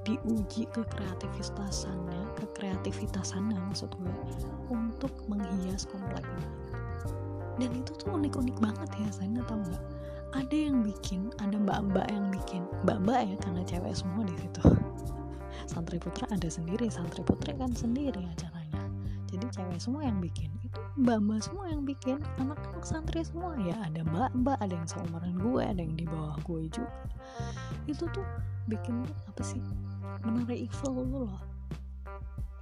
diuji 0.10 0.66
ke 0.74 0.82
kreativitasannya 0.90 2.22
ke 2.34 2.46
kreativitasannya 2.58 3.62
maksud 3.70 3.94
gue 3.94 4.16
untuk 4.74 5.14
menghias 5.30 5.86
kompleknya 5.86 6.50
dan 7.62 7.70
itu 7.78 7.92
tuh 7.94 8.18
unik-unik 8.18 8.58
banget 8.58 8.90
ya 8.98 9.10
saya 9.14 9.46
tahu 9.46 9.62
nggak 9.70 9.84
ada 10.30 10.54
yang 10.54 10.86
bikin 10.86 11.34
ada 11.42 11.58
mbak-mbak 11.58 12.06
yang 12.14 12.30
bikin. 12.30 12.62
Mbak-mbak 12.86 13.34
ya 13.34 13.36
karena 13.42 13.62
cewek 13.66 13.94
semua 13.98 14.22
di 14.30 14.36
situ. 14.38 14.62
Santri 15.72 15.98
putra 15.98 16.30
ada 16.30 16.50
sendiri 16.50 16.90
santri 16.90 17.22
putri 17.22 17.54
kan 17.58 17.74
sendiri 17.74 18.26
jadi 18.38 18.59
cewek 19.50 19.80
semua 19.82 20.06
yang 20.06 20.22
bikin. 20.22 20.50
Itu 20.62 20.80
mbak-mbak 21.02 21.42
semua 21.44 21.66
yang 21.70 21.84
bikin. 21.84 22.18
Anak-anak 22.40 22.84
santri 22.86 23.22
semua. 23.26 23.58
Ya 23.60 23.76
ada 23.84 24.02
mbak-mbak 24.06 24.58
ada 24.62 24.74
yang 24.74 24.88
seumuran 24.88 25.36
gue 25.38 25.64
ada 25.66 25.82
yang 25.82 25.96
di 25.98 26.06
bawah 26.06 26.38
gue 26.46 26.70
juga. 26.72 26.94
Itu 27.90 28.08
tuh 28.14 28.26
bikin 28.70 29.06
apa 29.28 29.42
sih? 29.42 29.62
Menara 30.26 30.54
Eiffel 30.54 30.94
lu 30.94 31.28
loh. 31.28 31.42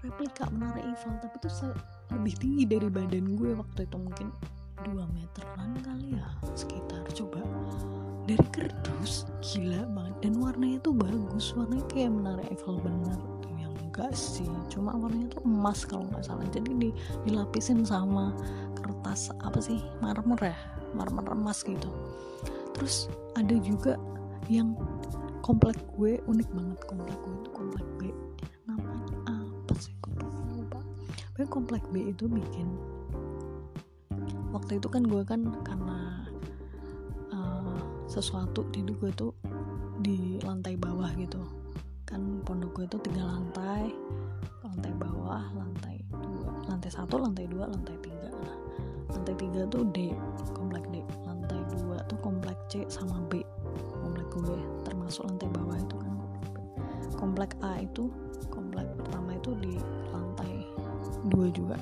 Replika 0.01 0.47
menara 0.49 0.81
Eiffel. 0.81 1.15
Tapi 1.19 1.35
tuh 1.39 1.73
lebih 2.15 2.33
tinggi 2.39 2.63
dari 2.65 2.89
badan 2.89 3.35
gue 3.37 3.51
waktu 3.55 3.85
itu. 3.85 3.97
Mungkin 3.99 4.27
2 4.87 4.93
meteran 5.13 5.71
kali 5.83 6.17
ya 6.17 6.27
sekitar. 6.55 7.03
Coba. 7.13 7.43
Dari 8.27 8.47
kerdus 8.51 9.27
gila 9.39 9.87
banget. 9.95 10.15
Dan 10.23 10.33
warnanya 10.41 10.79
tuh 10.83 10.95
bagus. 10.97 11.55
Warnanya 11.55 11.85
kayak 11.87 12.11
menara 12.11 12.43
Eiffel 12.51 12.79
bener 12.83 13.36
enggak 13.87 14.11
sih 14.13 14.47
cuma 14.67 14.93
warnanya 14.93 15.39
tuh 15.39 15.43
emas 15.47 15.87
kalau 15.87 16.05
nggak 16.11 16.27
salah. 16.27 16.43
Jadi 16.51 16.71
di, 16.75 16.89
dilapisin 17.23 17.87
sama 17.87 18.35
kertas 18.77 19.31
apa 19.41 19.57
sih 19.63 19.79
marmer 20.03 20.51
ya? 20.51 20.57
Marmer 20.91 21.23
emas 21.31 21.63
gitu. 21.63 21.89
Terus 22.75 23.07
ada 23.39 23.55
juga 23.63 23.95
yang 24.51 24.75
komplek 25.41 25.79
gue 25.95 26.19
unik 26.27 26.49
banget 26.51 26.79
komplek 26.85 27.17
gue 27.23 27.33
itu 27.39 27.49
komplek 27.55 27.87
B. 27.97 28.01
Namanya 28.67 29.15
apa 29.31 29.73
sih? 29.79 29.95
Gue 30.03 30.13
lupa. 30.53 30.83
Pokoknya 31.33 31.49
komplek 31.49 31.83
B 31.89 32.11
itu 32.11 32.27
bikin 32.27 32.67
waktu 34.51 34.79
itu 34.79 34.87
kan 34.87 35.03
gue 35.05 35.21
kan 35.27 35.41
karena 35.63 36.25
uh, 37.29 37.79
sesuatu 38.07 38.65
jadi 38.71 38.91
gue 38.95 39.11
tuh 39.13 39.31
di 40.01 40.41
lantai 40.41 40.79
bawah 40.79 41.11
gitu 41.19 41.41
kan 42.07 42.39
pondok 42.47 42.71
gue 42.79 42.85
itu 42.87 42.97
tiga 43.11 43.27
lantai 43.27 43.91
lantai 44.63 44.95
bawah 44.95 45.43
lantai 45.51 45.99
dua 46.07 46.55
lantai 46.71 46.87
satu 46.87 47.19
lantai 47.19 47.51
dua 47.51 47.67
lantai 47.67 47.99
tiga. 47.99 48.31
Nah 48.31 48.57
lantai 49.11 49.35
tiga 49.35 49.67
tuh 49.67 49.83
D 49.91 50.15
komplek 50.55 50.87
D. 50.87 51.03
Lantai 51.27 51.59
dua 51.75 51.99
tuh 52.07 52.15
komplek 52.23 52.55
C 52.71 52.87
sama 52.87 53.19
B 53.27 53.43
komplek 53.99 54.27
gue. 54.31 54.59
Termasuk 54.87 55.27
lantai 55.27 55.51
bawah 55.51 55.75
itu 55.75 55.95
kan 55.99 56.13
komplek 57.19 57.51
A 57.59 57.83
itu 57.83 58.07
komplek 58.47 58.87
pertama 58.95 59.35
itu 59.35 59.51
di 59.59 59.75
lantai 60.15 60.63
dua 61.27 61.51
juga. 61.51 61.77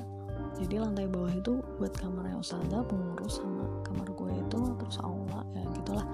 Jadi 0.58 0.80
lantai 0.80 1.06
bawah 1.06 1.30
itu 1.30 1.62
buat 1.78 1.94
kamarnya 1.94 2.40
ustazah 2.40 2.82
pengurus 2.82 3.38
sama 3.38 3.68
kamar 3.86 4.08
gue 4.10 4.32
itu 4.42 4.58
terus 4.82 4.98
aula 5.06 5.46
ya 5.54 5.62
gitulah. 5.78 6.06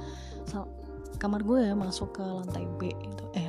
Kamar 1.21 1.39
gue 1.47 1.71
ya 1.71 1.79
masuk 1.79 2.19
ke 2.19 2.25
lantai 2.27 2.67
B 2.83 2.91
itu 2.91 3.25
eh 3.39 3.47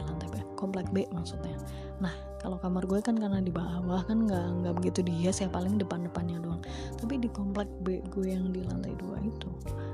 komplek 0.64 0.88
B 0.96 1.04
maksudnya. 1.12 1.60
Nah 2.00 2.16
kalau 2.40 2.56
kamar 2.60 2.88
gue 2.88 3.00
kan 3.04 3.20
karena 3.20 3.40
di 3.40 3.52
bawah 3.52 4.04
kan 4.04 4.24
nggak 4.24 4.64
nggak 4.64 4.74
begitu 4.80 5.00
dihias 5.00 5.44
ya 5.44 5.52
paling 5.52 5.76
depan 5.76 6.08
depannya 6.08 6.40
doang. 6.40 6.64
Tapi 6.96 7.20
di 7.20 7.28
komplek 7.28 7.68
B 7.84 8.00
gue 8.08 8.32
yang 8.32 8.52
di 8.56 8.64
lantai 8.64 8.96
dua 8.96 9.20
itu 9.24 9.48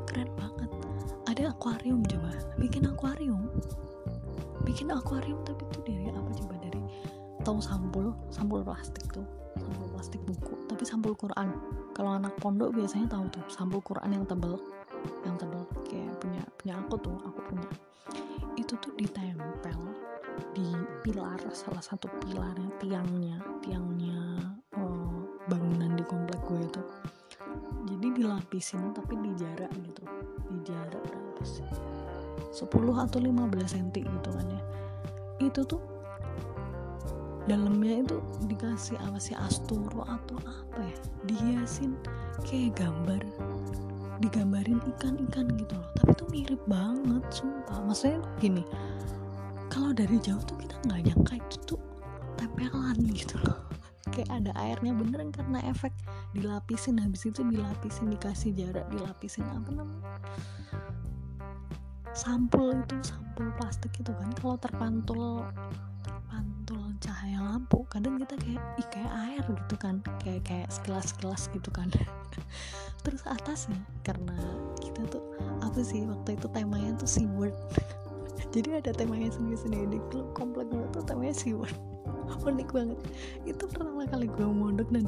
keren 0.10 0.30
banget. 0.34 0.70
Ada 1.30 1.54
akuarium 1.54 2.02
coba 2.06 2.34
bikin 2.62 2.90
akuarium. 2.90 3.50
Bikin 4.66 4.94
akuarium 4.94 5.42
tapi 5.46 5.62
itu 5.66 5.80
dari 5.86 6.10
apa 6.10 6.30
coba? 6.38 6.54
Dari 6.58 6.82
tahu 7.46 7.58
sampul 7.62 8.18
sampul 8.34 8.66
plastik 8.66 9.06
tuh. 9.10 9.26
Sampul 9.58 9.86
plastik 9.94 10.22
buku 10.26 10.54
tapi 10.66 10.86
sampul 10.90 11.14
Quran. 11.14 11.54
Kalau 11.94 12.18
anak 12.18 12.34
pondok 12.42 12.74
biasanya 12.74 13.14
tahu 13.14 13.30
tuh 13.30 13.46
sampul 13.46 13.82
Quran 13.86 14.10
yang 14.10 14.26
tebel 14.26 14.58
yang 15.22 15.38
tebel. 15.38 15.70
Kayak 15.86 16.18
punya 16.18 16.42
punya 16.58 16.74
aku 16.82 16.98
tuh 16.98 17.18
aku 17.22 17.40
punya. 17.46 17.66
Itu 18.58 18.74
tuh 18.82 18.98
ditempel 18.98 20.09
di 20.56 20.70
pilar 21.06 21.40
salah 21.52 21.84
satu 21.84 22.08
pilarnya 22.24 22.72
tiangnya 22.80 23.38
tiangnya 23.64 24.40
oh, 24.78 25.28
bangunan 25.48 25.96
di 25.96 26.04
komplek 26.06 26.40
gue 26.48 26.62
itu. 26.62 26.84
Jadi 27.90 28.08
dilapisin 28.22 28.94
tapi 28.94 29.18
di 29.20 29.32
jarak 29.36 29.72
gitu 29.82 30.04
di 30.50 30.58
jarak 30.66 31.02
berapa 31.06 31.44
sih 31.46 31.66
10 32.50 32.66
atau 33.06 33.20
15 33.22 33.76
cm 33.76 33.88
gitu 33.94 34.30
kan 34.34 34.48
ya. 34.48 34.62
Itu 35.42 35.62
tuh 35.66 35.82
dalamnya 37.50 38.06
itu 38.06 38.18
dikasih 38.46 39.00
apa 39.02 39.18
sih 39.18 39.34
asturo 39.34 40.06
atau 40.06 40.38
apa 40.46 40.86
ya 40.86 40.98
dihiasin 41.26 41.98
kayak 42.46 42.78
gambar 42.78 43.22
digambarin 44.20 44.84
ikan-ikan 44.96 45.48
gitu 45.56 45.74
loh. 45.74 45.90
Tapi 45.98 46.12
tuh 46.20 46.28
mirip 46.30 46.62
banget 46.68 47.24
sumpah. 47.32 47.80
Maksudnya 47.88 48.20
gini 48.44 48.64
kalau 49.70 49.94
dari 49.94 50.18
jauh 50.20 50.42
tuh 50.44 50.58
kita 50.58 50.76
nggak 50.90 51.02
nyangka 51.14 51.34
itu 51.38 51.58
tuh 51.64 51.82
tempelan 52.36 52.98
gitu 53.14 53.38
loh. 53.46 53.62
Kayak 54.14 54.42
ada 54.42 54.52
airnya 54.58 54.92
beneran 54.98 55.30
karena 55.30 55.62
efek 55.70 55.94
dilapisin. 56.34 56.98
Habis 56.98 57.30
itu 57.30 57.46
dilapisin 57.46 58.10
dikasih 58.10 58.58
jarak 58.58 58.90
dilapisin 58.90 59.46
apa 59.46 59.70
namanya? 59.70 60.10
Sampul 62.18 62.74
itu 62.74 62.98
sampul 63.06 63.54
plastik 63.62 63.94
itu 64.02 64.10
kan. 64.10 64.34
Kalau 64.42 64.58
terpantul 64.58 65.46
terpantul 66.02 66.90
cahaya 66.98 67.38
lampu 67.54 67.86
kadang 67.86 68.18
kita 68.18 68.36
kayak 68.42 68.64
ih 68.82 68.88
kayak 68.90 69.14
air 69.30 69.44
gitu 69.46 69.76
kan. 69.78 70.02
Kayak 70.26 70.42
kayak 70.50 70.68
sekelas 70.74 71.14
sekelas 71.14 71.42
gitu 71.54 71.70
kan. 71.70 71.94
Terus 73.06 73.22
atasnya 73.30 73.80
karena 74.02 74.36
kita 74.82 75.06
tuh 75.14 75.22
apa 75.62 75.80
sih 75.86 76.02
waktu 76.10 76.34
itu 76.34 76.48
temanya 76.50 76.98
tuh 76.98 77.08
seaward 77.08 77.54
jadi 78.50 78.82
ada 78.82 78.92
temanya 78.94 79.30
sendiri-sendiri. 79.30 79.98
Di 79.98 80.20
komplek 80.34 80.74
gue 80.74 80.86
tuh 80.90 81.06
temanya 81.06 81.36
seaward 81.38 81.74
unik 82.46 82.70
banget. 82.74 83.00
Itu 83.46 83.70
pertama 83.70 84.06
kali 84.10 84.26
gue 84.30 84.48
mondok 84.48 84.90
dan 84.90 85.06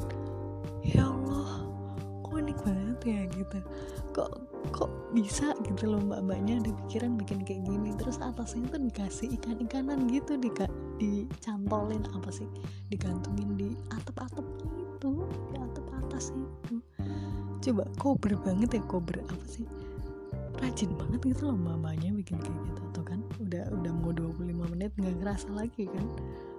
ya 0.82 1.10
Allah 1.10 1.66
kok 2.22 2.32
unik 2.34 2.58
banget 2.62 2.98
ya 3.02 3.20
gitu. 3.34 3.58
Kok 4.14 4.30
kok 4.70 4.90
bisa 5.10 5.52
gitu 5.66 5.90
loh 5.90 6.00
mbak-mbaknya 6.00 6.62
ada 6.62 6.70
pikiran 6.86 7.18
bikin 7.18 7.42
kayak 7.42 7.62
gini. 7.66 7.90
Terus 7.98 8.22
atasnya 8.22 8.66
tuh 8.70 8.80
dikasih 8.82 9.28
ikan-ikanan 9.40 10.06
gitu 10.10 10.38
di 10.38 10.50
dicantolin 11.02 12.06
apa 12.14 12.30
sih 12.30 12.46
digantungin 12.86 13.58
di 13.58 13.74
atap-atap 13.90 14.46
itu 14.78 15.26
di 15.50 15.54
atap 15.58 15.86
atas 15.98 16.30
itu. 16.30 16.78
Coba 17.62 17.86
kober 17.98 18.38
banget 18.38 18.78
ya 18.78 18.82
kober 18.86 19.18
apa 19.26 19.46
sih? 19.50 19.66
Rajin 20.62 20.94
banget 20.94 21.26
gitu 21.26 21.50
loh 21.50 21.58
mbak-mbaknya 21.58 22.14
bikin 22.14 22.38
kayak 22.38 22.54
gitu 22.70 22.81
udah 23.52 23.68
udah 23.68 23.92
mau 24.00 24.12
25 24.16 24.72
menit 24.72 24.96
nggak 24.96 25.16
kerasa 25.20 25.48
lagi 25.52 25.84
kan? 25.84 26.08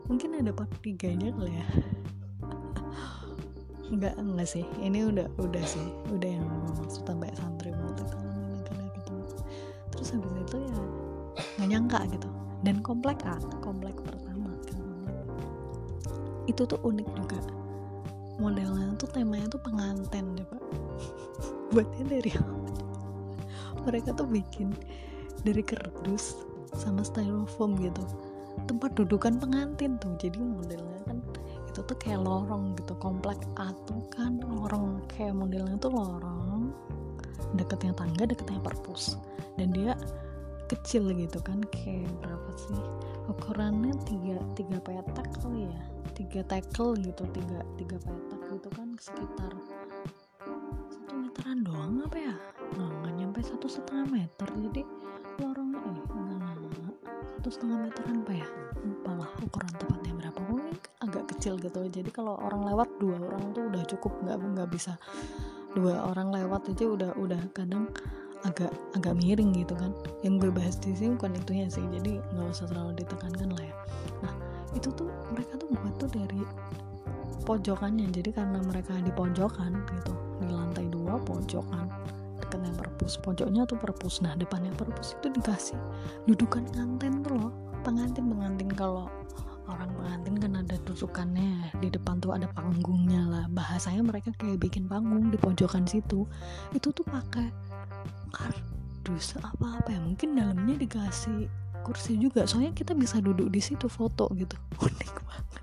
Mungkin 0.06 0.38
ada 0.38 0.54
part 0.54 0.70
tiganya 0.86 1.34
kali 1.34 1.58
ya. 1.58 1.66
Enggak 3.94 4.14
enggak 4.22 4.46
sih. 4.46 4.62
Ini 4.78 5.10
udah 5.10 5.26
udah 5.42 5.66
sih. 5.66 5.90
Udah 6.14 6.30
yang 6.38 6.46
maksud 6.78 7.02
tambah 7.02 7.34
santri 7.34 7.74
banget 7.74 8.06
itu. 8.06 8.18
Gitu 8.94 9.14
terus 9.90 10.08
habis 10.14 10.34
itu 10.38 10.58
ya 10.62 10.78
nggak 11.58 11.68
nyangka 11.74 12.00
gitu. 12.14 12.30
Dan 12.62 12.86
komplek 12.86 13.26
A 13.26 13.42
komplek 13.66 13.98
pertama 14.06 14.54
kan. 14.70 14.78
Itu 16.46 16.70
tuh 16.70 16.78
unik 16.86 17.10
juga. 17.18 17.42
Modelnya 18.38 18.94
tuh 19.02 19.10
temanya 19.10 19.50
tuh 19.50 19.62
pengantin 19.66 20.38
deh 20.38 20.46
pak. 20.46 20.62
Buatnya 21.74 22.06
dari 22.06 22.32
mereka 23.82 24.14
tuh 24.14 24.30
bikin 24.30 24.78
dari 25.42 25.66
kardus 25.66 26.53
sama 26.76 27.06
styrofoam 27.06 27.78
gitu. 27.80 28.02
Tempat 28.70 28.94
dudukan 28.98 29.42
pengantin 29.42 29.98
tuh 29.98 30.14
jadi 30.22 30.38
modelnya 30.38 31.02
kan 31.10 31.18
itu 31.74 31.82
tuh 31.82 31.98
kayak 31.98 32.22
lorong 32.22 32.78
gitu 32.78 32.94
komplek 33.02 33.38
atau 33.58 34.06
kan 34.14 34.38
lorong. 34.46 35.02
Kayak 35.10 35.42
modelnya 35.42 35.76
tuh 35.82 35.94
lorong 35.94 36.70
deketnya 37.58 37.94
tangga 37.98 38.24
deketnya 38.30 38.62
perpus. 38.62 39.18
Dan 39.58 39.74
dia 39.74 39.98
kecil 40.70 41.14
gitu 41.14 41.38
kan 41.42 41.62
kayak 41.70 42.10
berapa 42.22 42.50
sih? 42.58 42.82
Ukurannya 43.30 43.94
tiga 44.06 44.38
tiga 44.58 44.78
petak 44.82 45.30
kali 45.42 45.70
ya? 45.70 45.82
Tiga 46.14 46.42
tackle 46.46 46.94
gitu 47.02 47.26
tiga 47.34 47.66
tiga 47.78 47.98
petak 47.98 48.42
gitu 48.54 48.70
kan 48.78 48.94
sekitar 49.02 49.54
satu 50.94 51.14
meteran 51.18 51.66
doang 51.66 52.06
apa 52.06 52.18
ya? 52.18 52.36
Nah 52.78 52.90
nggak 53.02 53.14
nyampe 53.18 53.40
satu 53.42 53.66
setengah 53.66 54.06
meter 54.14 54.50
jadi 54.70 54.82
satu 57.44 57.60
setengah 57.60 57.92
meteran 57.92 58.24
apa 58.24 58.34
ya? 58.40 58.48
Lupa 58.88 59.12
lah 59.20 59.30
ukuran 59.44 59.74
tepatnya 59.76 60.16
berapa. 60.16 60.40
Mungkin 60.48 60.80
agak 61.04 61.24
kecil 61.36 61.60
gitu. 61.60 61.84
Jadi 61.92 62.08
kalau 62.08 62.40
orang 62.40 62.64
lewat 62.64 62.88
dua 63.04 63.20
orang 63.20 63.52
tuh 63.52 63.68
udah 63.68 63.84
cukup. 63.84 64.16
Nggak 64.24 64.38
nggak 64.40 64.70
bisa 64.72 64.96
dua 65.76 66.08
orang 66.08 66.32
lewat 66.32 66.72
aja 66.72 66.88
udah 66.88 67.12
udah 67.20 67.44
kadang 67.52 67.92
agak 68.48 68.72
agak 68.96 69.20
miring 69.20 69.52
gitu 69.60 69.76
kan. 69.76 69.92
Yang 70.24 70.40
gue 70.40 70.52
bahas 70.56 70.80
di 70.80 70.96
sini 70.96 71.20
bukan 71.20 71.36
itunya 71.36 71.68
sih. 71.68 71.84
Jadi 71.84 72.16
nggak 72.32 72.48
usah 72.48 72.64
terlalu 72.72 73.04
ditekankan 73.04 73.50
lah 73.52 73.64
ya. 73.68 73.76
Nah 74.24 74.34
itu 74.72 74.88
tuh 74.96 75.12
mereka 75.36 75.60
tuh 75.60 75.68
buat 75.68 75.94
tuh 76.00 76.10
dari 76.16 76.40
pojokannya. 77.44 78.08
Jadi 78.08 78.32
karena 78.32 78.64
mereka 78.64 78.96
di 79.04 79.12
pojokan 79.12 79.84
gitu 79.92 80.16
di 80.40 80.48
lantai 80.48 80.88
dua 80.88 81.20
pojokan 81.20 81.92
dekatnya 82.54 82.78
perpus 82.78 83.18
pojoknya 83.18 83.66
tuh 83.66 83.78
perpus. 83.82 84.22
Nah 84.22 84.38
depannya 84.38 84.70
perpus 84.78 85.18
itu 85.18 85.28
dikasih 85.34 85.78
dudukan 86.30 86.62
pengantin 86.70 87.26
tuh 87.26 87.34
loh 87.34 87.54
pengantin 87.82 88.30
pengantin. 88.30 88.70
Kalau 88.78 89.10
orang 89.66 89.90
pengantin 89.98 90.36
kan 90.38 90.52
ada 90.62 90.76
dudukannya 90.86 91.74
di 91.82 91.90
depan 91.90 92.22
tuh 92.22 92.38
ada 92.38 92.46
panggungnya 92.54 93.26
lah. 93.26 93.46
Bahasanya 93.50 94.06
mereka 94.06 94.30
kayak 94.38 94.62
bikin 94.62 94.86
panggung 94.86 95.34
di 95.34 95.38
pojokan 95.42 95.90
situ. 95.90 96.30
Itu 96.78 96.94
tuh 96.94 97.06
pakai 97.10 97.50
kardus 98.30 99.34
apa 99.42 99.82
apa 99.82 99.90
ya. 99.90 100.00
Mungkin 100.00 100.38
dalamnya 100.38 100.78
dikasih 100.78 101.50
kursi 101.82 102.22
juga. 102.22 102.46
Soalnya 102.46 102.78
kita 102.78 102.94
bisa 102.94 103.18
duduk 103.18 103.50
di 103.50 103.60
situ 103.60 103.90
foto 103.90 104.30
gitu. 104.38 104.54
Unik 104.86 105.14
banget 105.26 105.63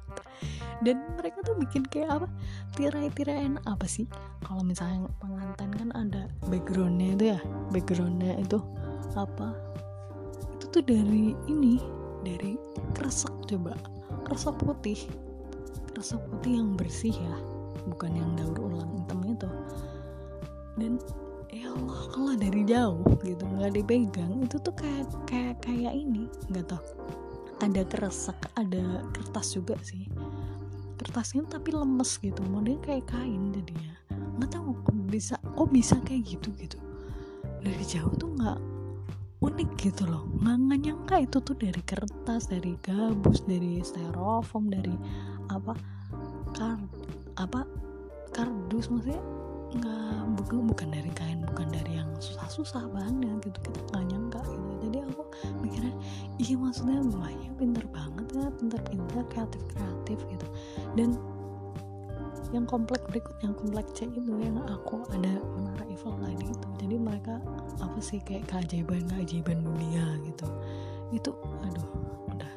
dan 0.81 0.97
mereka 1.21 1.45
tuh 1.45 1.57
bikin 1.61 1.85
kayak 1.85 2.21
apa? 2.21 2.29
Tirai-tirai 2.77 3.49
apa 3.69 3.85
sih? 3.85 4.09
Kalau 4.45 4.64
misalnya 4.64 5.09
pengantin 5.21 5.71
kan 5.77 5.88
ada 5.93 6.23
backgroundnya 6.49 7.09
itu 7.16 7.25
ya. 7.37 7.38
Backgroundnya 7.73 8.40
itu 8.40 8.59
apa? 9.14 9.53
Itu 10.57 10.64
tuh 10.73 10.85
dari 10.85 11.37
ini 11.49 11.77
dari 12.25 12.57
kresek 12.97 13.33
coba. 13.49 13.77
Kresek 14.25 14.57
putih. 14.61 15.01
Kresek 15.93 16.21
putih 16.33 16.64
yang 16.64 16.77
bersih 16.81 17.12
ya. 17.12 17.37
Bukan 17.85 18.16
yang 18.16 18.31
daur 18.40 18.73
ulang 18.73 18.93
hitam 18.97 19.21
itu. 19.29 19.49
Dan 20.81 20.97
ya 21.53 21.69
Allah 21.77 22.01
kalau 22.09 22.33
dari 22.40 22.64
jauh 22.64 23.05
gitu. 23.21 23.45
Nggak 23.45 23.77
dipegang. 23.77 24.49
Itu 24.49 24.57
tuh 24.64 24.73
kayak 24.73 25.12
kayak 25.29 25.61
kayak 25.61 25.93
ini. 25.93 26.25
Nggak 26.49 26.73
tau 26.73 26.83
ada 27.61 27.85
kresek 27.85 28.40
ada 28.57 29.05
kertas 29.12 29.53
juga 29.53 29.77
sih 29.85 30.09
kertasnya 31.01 31.49
tapi 31.49 31.73
lemes 31.73 32.21
gitu. 32.21 32.45
Modelnya 32.45 32.85
kayak 32.85 33.09
kain 33.09 33.57
jadinya. 33.57 33.97
Nggak 34.37 34.53
tahu 34.53 34.77
kok 34.85 34.97
bisa 35.09 35.35
kok 35.41 35.69
bisa 35.73 35.97
kayak 36.05 36.37
gitu 36.37 36.53
gitu. 36.61 36.77
Dari 37.65 37.85
jauh 37.89 38.13
tuh 38.21 38.29
nggak 38.37 38.59
unik 39.41 39.71
gitu 39.81 40.05
loh. 40.05 40.29
Nggak 40.45 40.81
nyangka 40.85 41.17
itu 41.25 41.41
tuh 41.41 41.57
dari 41.57 41.81
kertas 41.89 42.53
dari 42.53 42.77
gabus 42.85 43.41
dari 43.49 43.81
styrofoam 43.81 44.69
dari 44.69 44.93
apa 45.49 45.73
kar 46.53 46.77
apa 47.41 47.65
kardus. 48.37 48.93
Maksudnya 48.93 49.25
nggak 49.71 50.37
bukan 50.37 50.69
bukan 50.69 50.89
dari 50.93 51.11
kain 51.17 51.41
bukan 51.49 51.73
dari 51.73 51.97
yang 51.97 52.13
susah-susah 52.21 52.85
banget 52.93 53.49
gitu. 53.49 53.59
Kita 53.65 53.81
nggak 53.97 54.05
nyangka 54.05 54.41
gitu. 54.45 54.69
Jadi 54.85 54.99
aku 55.09 55.23
mikirnya 55.65 55.95
iya 56.37 56.55
maksudnya 56.61 57.01
banyak 57.09 57.53
pinter 57.57 57.85
banget 57.89 58.19
pinter-pinter 58.59 59.23
kreatif 59.31 59.63
kreatif 59.75 60.19
gitu. 60.31 60.47
Dan 60.99 61.19
yang 62.51 62.67
komplek 62.67 62.99
berikutnya 63.07 63.55
komplek 63.55 63.87
C 63.95 64.11
itu 64.11 64.35
yang 64.43 64.59
aku 64.67 65.07
ada 65.15 65.39
menara 65.55 65.87
Eiffel 65.87 66.19
tadi 66.19 66.51
itu. 66.51 66.69
Jadi 66.83 66.97
mereka 66.99 67.39
apa 67.79 67.99
sih 68.03 68.19
kayak 68.27 68.51
keajaiban 68.51 69.07
keajaiban 69.07 69.63
dunia 69.63 70.19
gitu. 70.27 70.47
Itu 71.15 71.31
aduh 71.63 71.89
udah 72.35 72.53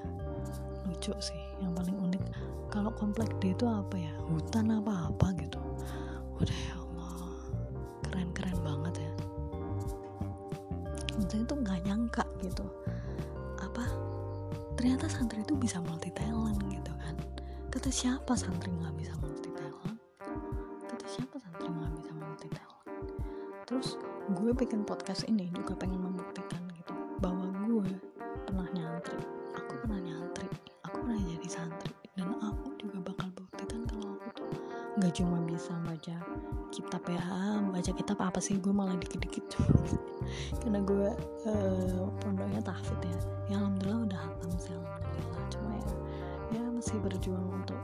lucu 0.89 1.13
sih. 1.21 1.41
Yang 1.61 1.71
paling 1.77 1.97
unik 2.09 2.23
kalau 2.73 2.89
komplek 2.97 3.29
D 3.37 3.53
itu 3.53 3.69
apa 3.69 3.93
ya? 3.93 4.13
Hutan 4.33 4.73
apa 4.73 5.13
apa 5.13 5.27
gitu. 5.37 5.61
Udah 6.41 6.57
ya 6.57 6.73
Allah. 6.73 7.13
Keren-keren 8.09 8.57
banget 8.65 8.93
ya. 8.97 9.11
Maksudnya 11.13 11.45
itu 11.45 11.55
nggak 11.61 11.79
nyangka 11.85 12.25
gitu 12.41 12.65
ternyata 14.83 15.07
santri 15.07 15.39
itu 15.39 15.55
bisa 15.55 15.79
multi 15.79 16.11
talent 16.11 16.59
gitu 16.67 16.91
kan. 16.99 17.15
Kata 17.71 17.87
siapa 17.87 18.35
santri 18.35 18.67
nggak 18.75 18.91
bisa 18.99 19.15
multi 19.15 19.47
talent 19.55 20.03
kata 20.93 21.07
siapa 21.09 21.35
santri 21.41 21.67
nggak 21.73 21.93
bisa 21.97 22.11
multi 22.13 22.47
talent 22.53 23.09
terus 23.65 23.97
gue 24.29 24.51
bikin 24.53 24.85
podcast 24.85 25.25
ini 25.25 25.49
juga 25.49 25.73
pengen 25.73 26.05
cuma 35.13 35.37
bisa 35.45 35.71
baca 35.85 36.17
kitab 36.73 37.05
ya 37.05 37.21
baca 37.69 37.91
kitab 37.93 38.17
apa 38.17 38.41
sih? 38.41 38.57
Gue 38.57 38.73
malah 38.73 38.97
dikit-dikit 38.97 39.45
karena 40.65 40.81
gue 40.81 41.13
uh, 41.45 42.09
pondoknya 42.19 42.61
tahfid 42.65 42.97
ya. 43.05 43.17
Ya 43.53 43.55
alhamdulillah 43.61 44.09
udah 44.09 44.19
hatam 44.19 44.51
sih 44.57 44.73
alhamdulillah. 44.73 45.41
Cuma 45.53 45.71
ya 45.77 45.93
ya 46.53 46.61
masih 46.69 46.97
berjuang 47.01 47.47
untuk 47.49 47.81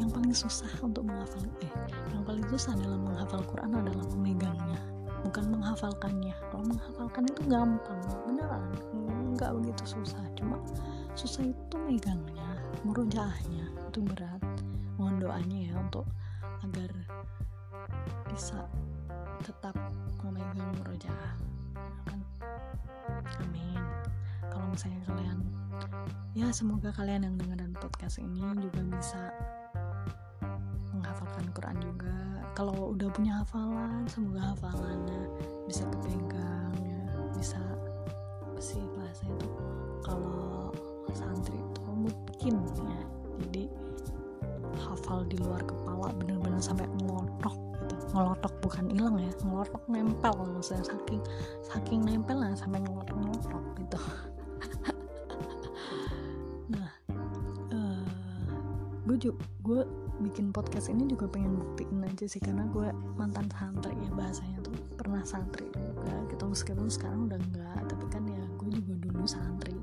yang 0.00 0.08
paling 0.12 0.32
susah 0.32 0.68
untuk 0.80 1.04
menghafal 1.04 1.44
eh 1.64 1.72
yang 2.12 2.24
paling 2.24 2.44
susah 2.48 2.72
dalam 2.76 3.04
menghafal 3.04 3.40
Quran 3.48 3.72
adalah 3.72 4.04
memegangnya 4.16 4.80
bukan 5.24 5.44
menghafalkannya. 5.50 6.36
Kalau 6.52 6.64
menghafalkan 6.68 7.22
itu 7.26 7.40
gampang 7.48 8.00
beneran. 8.28 8.64
Nggak 9.34 9.50
begitu 9.56 9.82
susah 9.98 10.22
cuma 10.36 10.60
susah 11.16 11.48
itu 11.48 11.76
megangnya 11.88 12.48
merujaahnya 12.84 13.66
itu 13.88 14.00
berat. 14.04 14.42
Mohon 14.98 15.16
doanya 15.22 15.58
ya 15.70 15.74
untuk 15.78 16.06
agar 16.64 16.90
bisa 18.30 18.66
tetap 19.42 19.74
memegang 20.22 20.74
kan 20.82 21.38
amin. 23.40 23.82
Kalau 24.48 24.66
misalnya 24.72 25.00
kalian 25.06 25.38
ya 26.34 26.48
semoga 26.54 26.90
kalian 26.94 27.26
yang 27.26 27.34
dengerin 27.38 27.74
podcast 27.76 28.18
ini 28.22 28.40
juga 28.58 28.80
bisa 28.86 29.20
menghafalkan 30.94 31.46
Quran 31.54 31.78
juga. 31.82 32.16
Kalau 32.56 32.94
udah 32.94 33.08
punya 33.14 33.42
hafalan 33.42 34.06
semoga 34.10 34.54
hafalannya 34.54 35.22
bisa 35.70 35.86
kepegang 35.94 36.74
ya. 36.82 37.02
Bisa 37.34 37.60
sih 38.58 38.82
bahasa 38.98 39.22
itu. 39.26 39.48
Kalau 40.02 40.74
santri 41.14 41.54
itu 41.54 41.82
mungkin 41.86 42.54
ya 42.86 43.02
jadi 43.46 43.64
hafal 44.78 45.26
di 45.26 45.36
luar 45.38 45.62
kepala 45.62 46.10
bener-bener 46.58 46.64
sampai 46.66 46.86
ngelotok 46.98 47.56
gitu. 47.78 47.94
Ngelotok 48.14 48.54
bukan 48.62 48.84
hilang 48.90 49.16
ya 49.22 49.30
ngelotok 49.46 49.82
nempel 49.86 50.34
maksudnya. 50.50 50.84
Saking 50.84 51.22
saking 51.62 52.00
nempel 52.02 52.36
lah 52.42 52.52
sampai 52.58 52.82
ngelotok 52.82 53.16
ngelotok 53.16 53.64
gitu. 53.78 53.98
Nah 56.68 56.90
uh, 57.72 58.04
gue 59.08 59.16
juga 59.16 59.40
gue 59.64 59.80
bikin 60.28 60.52
podcast 60.52 60.90
ini 60.92 61.08
juga 61.08 61.30
pengen 61.30 61.56
buktiin 61.56 62.04
aja 62.04 62.26
sih 62.28 62.42
karena 62.42 62.66
gue 62.68 62.90
mantan 63.16 63.48
santri 63.48 63.94
ya 63.94 64.10
bahasanya 64.12 64.58
tuh 64.60 64.74
pernah 64.98 65.22
santri 65.24 65.70
juga 65.72 66.12
gitu. 66.28 66.44
Meskipun 66.44 66.90
sekarang 66.90 67.30
udah 67.30 67.38
enggak 67.38 67.80
tapi 67.88 68.04
kan 68.12 68.26
ya 68.28 68.42
gue 68.58 68.68
juga 68.82 68.94
dulu 69.00 69.24
santri 69.24 69.77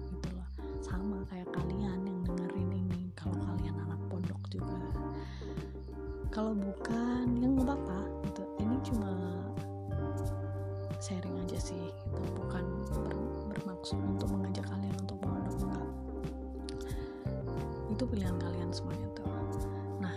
kalau 6.36 6.52
bukan 6.52 7.32
yang 7.40 7.56
nggak 7.56 7.64
apa-apa 7.64 8.00
gitu. 8.28 8.44
Ini 8.60 8.76
cuma 8.84 9.08
sharing 11.00 11.32
aja 11.48 11.56
sih 11.64 11.80
gitu. 11.80 12.20
Bukan 12.36 12.64
ber, 12.92 13.16
bermaksud 13.56 13.96
untuk 14.04 14.28
mengajak 14.36 14.68
kalian 14.68 14.92
untuk 15.00 15.16
pondok 15.24 15.56
enggak. 15.64 15.88
Itu 17.88 18.04
pilihan 18.04 18.36
kalian 18.36 18.68
semuanya 18.76 19.08
tuh. 19.16 19.32
Nah 20.04 20.16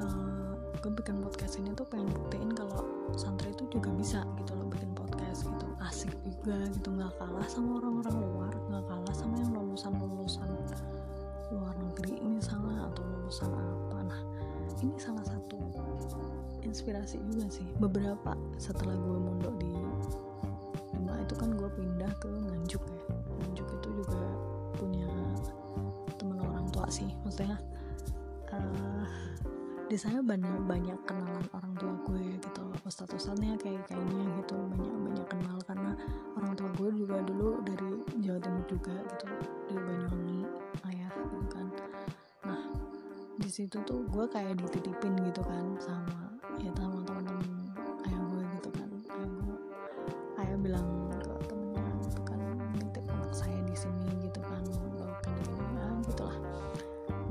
uh, 0.00 0.56
gue 0.80 0.88
bikin 0.88 1.20
podcast 1.20 1.60
ini 1.60 1.76
tuh 1.76 1.84
pengen 1.84 2.08
buktiin 2.16 2.56
kalau 2.56 2.88
santri 3.12 3.52
itu 3.52 3.68
juga 3.68 3.92
bisa 3.92 4.24
gitu 4.40 4.56
loh 4.56 4.72
bikin 4.72 4.88
podcast 4.96 5.44
gitu. 5.44 5.66
Asik 5.84 6.16
juga 6.24 6.64
gitu. 6.72 6.88
Nggak 6.96 7.12
kalah 7.20 7.44
sama 7.44 7.76
orang-orang 7.76 8.16
luar 8.24 8.52
nggak 8.72 8.84
kalah 8.88 9.12
sama 9.12 9.36
yang 9.36 9.52
lulusan 9.52 9.92
lulusan 10.00 10.48
luar 11.52 11.76
negeri 11.76 12.16
misalnya 12.24 12.88
atau 12.88 13.04
lulusan 13.04 13.52
apa 13.52 13.91
ini 14.82 14.98
salah 14.98 15.24
satu 15.24 15.58
inspirasi 16.66 17.22
juga 17.30 17.46
sih. 17.48 17.66
Beberapa 17.78 18.34
setelah 18.58 18.98
gue 18.98 19.18
mondok 19.18 19.54
di 19.62 19.72
Demak 20.92 21.24
itu 21.24 21.34
kan 21.38 21.50
gue 21.56 21.70
pindah 21.72 22.12
ke 22.20 22.28
Nganjuk 22.28 22.82
ya. 22.82 23.02
Nganjuk 23.42 23.68
itu 23.80 23.88
juga 24.02 24.22
punya 24.76 25.08
temen 26.18 26.38
orang 26.42 26.66
tua 26.70 26.86
sih 26.88 27.08
maksudnya 27.22 27.58
uh, 28.50 29.06
di 29.86 29.96
sana 30.00 30.24
banyak 30.24 30.48
banyak 30.64 30.98
kenalan 31.04 31.46
orang 31.52 31.72
tua 31.76 31.92
gue 32.08 32.40
gitu 32.40 32.62
ustadz 32.88 33.12
ustadznya 33.12 33.58
kayak 33.60 33.84
kayaknya 33.86 34.11
di 43.72 43.80
situ 43.80 43.88
tuh 43.88 44.04
gue 44.12 44.28
kayak 44.28 44.60
dititipin 44.60 45.16
gitu 45.32 45.40
kan 45.48 45.64
sama 45.80 46.28
ya 46.60 46.68
sama 46.76 47.00
teman-teman 47.08 47.48
ayah 48.04 48.20
gue 48.20 48.42
gitu 48.60 48.68
kan. 48.68 48.88
Ayah 49.08 49.28
gue 49.32 49.56
ayah 50.44 50.58
bilang 50.60 50.88
ke 51.08 51.32
temennya 51.48 51.80
gitu 52.04 52.20
kan 52.20 52.36
nitip 52.76 53.00
anak 53.08 53.32
saya 53.32 53.56
di 53.64 53.72
sini 53.72 54.28
gitu 54.28 54.44
kan. 54.44 54.60
Bawa 54.92 55.16
ke 55.24 55.32
ya 55.72 55.88
gitulah 56.04 56.36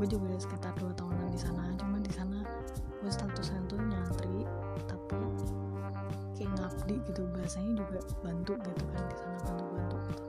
gue 0.02 0.08
juga 0.10 0.34
sekitar 0.42 0.74
dua 0.82 0.90
tahunan 0.98 1.30
di 1.30 1.38
sana 1.38 1.78
cuma 1.78 2.02
di 2.02 2.10
sana 2.10 2.42
gue 3.06 3.12
statusnya 3.14 3.62
tuh 3.70 3.78
nyantri 3.78 4.42
tapi 4.90 5.22
kayak 6.42 6.58
ngabdi 6.58 6.96
gitu. 7.06 7.22
Bahasanya 7.38 7.86
juga 7.86 8.02
bantu 8.26 8.58
gitu 8.66 8.84
kan 8.90 9.04
di 9.06 9.18
sana 9.22 9.38
bantu 9.46 9.66
bantu 9.78 9.98
gitu 10.10 10.24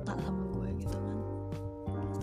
kota 0.00 0.16
sama 0.24 0.48
gue 0.56 0.68
gitu 0.80 0.96
kan. 0.96 1.18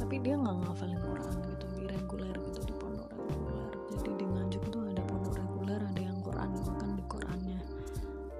Tapi 0.01 0.15
dia 0.25 0.33
nggak 0.33 0.55
ngafalin 0.65 0.97
Quran 0.97 1.35
gitu 1.45 1.65
di 1.77 1.83
reguler 1.85 2.35
gitu 2.49 2.59
di 2.65 2.73
pondok 2.73 3.05
reguler. 3.13 3.69
Jadi 3.93 4.09
di 4.17 4.25
Nganjuk 4.25 4.63
tuh 4.73 4.81
ada 4.89 5.01
pondok 5.05 5.37
reguler 5.37 5.77
ada 5.85 6.01
yang 6.01 6.17
Quran 6.25 6.49
gue 6.57 6.73
kan 6.73 6.89
di 6.97 7.03
Qurannya. 7.05 7.61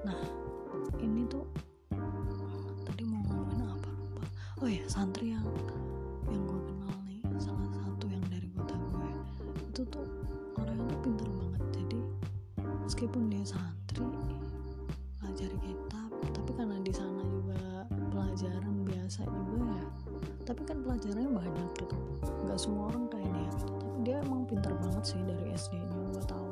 Nah 0.09 0.19
ini 0.97 1.21
tuh 1.29 1.45
tadi 2.81 3.03
mau 3.05 3.21
ngomongin 3.29 3.61
apa? 3.69 3.89
Lupa. 3.93 4.25
Oh 4.65 4.69
ya 4.73 4.81
santri 4.89 5.36
kan 20.77 20.93
pelajarannya 20.93 21.31
banyak 21.33 21.69
gitu. 21.81 21.97
Nggak 22.45 22.59
semua 22.61 22.93
orang 22.93 23.09
kayak 23.09 23.31
dia. 23.33 23.51
Tapi 23.57 23.97
dia 24.05 24.15
emang 24.21 24.45
pintar 24.45 24.73
banget 24.77 25.03
sih 25.09 25.19
dari 25.25 25.49
SD 25.57 25.73
nya 25.81 25.97
gue 26.13 26.23
tahu. 26.29 26.49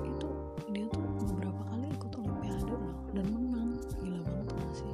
Itu 0.00 0.28
dia 0.72 0.88
tuh 0.88 1.04
beberapa 1.28 1.60
kali 1.68 1.86
ikut 1.92 2.12
olimpiade 2.16 2.72
loh 2.72 2.96
dan 3.12 3.26
menang. 3.28 3.70
Gila 4.00 4.20
banget 4.24 4.48
gak 4.56 4.72
sih? 4.72 4.92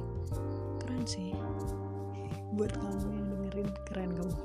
Keren 0.83 1.03
sih. 1.07 1.31
Buat 2.59 2.75
kamu 2.75 3.07
yang 3.07 3.27
dengerin 3.31 3.69
keren 3.87 4.11
kamu. 4.11 4.35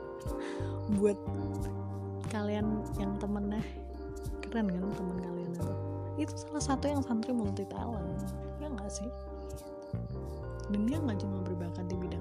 Buat 0.96 1.18
kalian 2.32 2.80
yang 2.96 3.12
temennya 3.20 3.60
keren 4.40 4.72
kan 4.72 4.88
temen 4.96 5.16
kalian 5.20 5.52
itu? 5.52 5.72
Itu 6.16 6.32
salah 6.48 6.64
satu 6.64 6.88
yang 6.88 7.04
santri 7.04 7.36
multi 7.36 7.68
talent 7.68 8.24
ya 8.56 8.72
nggak 8.72 8.88
sih? 8.88 9.10
Dan 10.70 10.86
dia 10.86 11.02
nggak 11.02 11.18
cuma 11.18 11.42
berbakat 11.42 11.84
di 11.90 11.96
bidang 11.98 12.19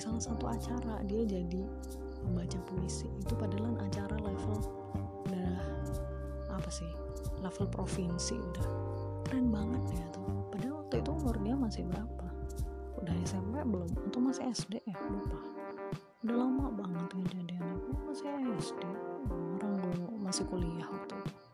salah 0.00 0.22
satu 0.22 0.44
acara 0.48 1.04
dia 1.04 1.22
jadi 1.28 1.62
membaca 2.26 2.58
puisi. 2.66 3.06
Itu 3.20 3.36
padahal 3.36 3.76
acara 3.78 4.16
level 4.18 4.58
udah 5.28 5.60
apa 6.50 6.70
sih 6.72 6.88
level 7.44 7.66
provinsi 7.68 8.36
udah. 8.40 8.68
Keren 9.28 9.52
banget 9.52 9.82
ya 9.94 10.04
tuh 10.10 10.26
padahal 10.50 10.82
waktu 10.82 11.04
itu 11.04 11.10
umur 11.12 11.36
dia 11.44 11.54
masih 11.54 11.82
berapa? 11.86 12.26
Udah 13.00 13.14
SMP 13.24 13.54
belum? 13.64 13.90
Atau 14.08 14.20
masih 14.20 14.44
SD 14.50 14.80
ya? 14.84 14.96
Lupa. 15.12 15.38
Udah 16.24 16.36
lama 16.36 16.66
banget 16.72 17.06
kejadiannya. 17.12 17.78
Masih 18.08 18.26
SD 18.58 18.82
orang 19.60 19.76
gue 19.94 20.18
masih 20.24 20.44
kuliah 20.48 20.88
waktu 20.88 21.14
itu 21.14 21.49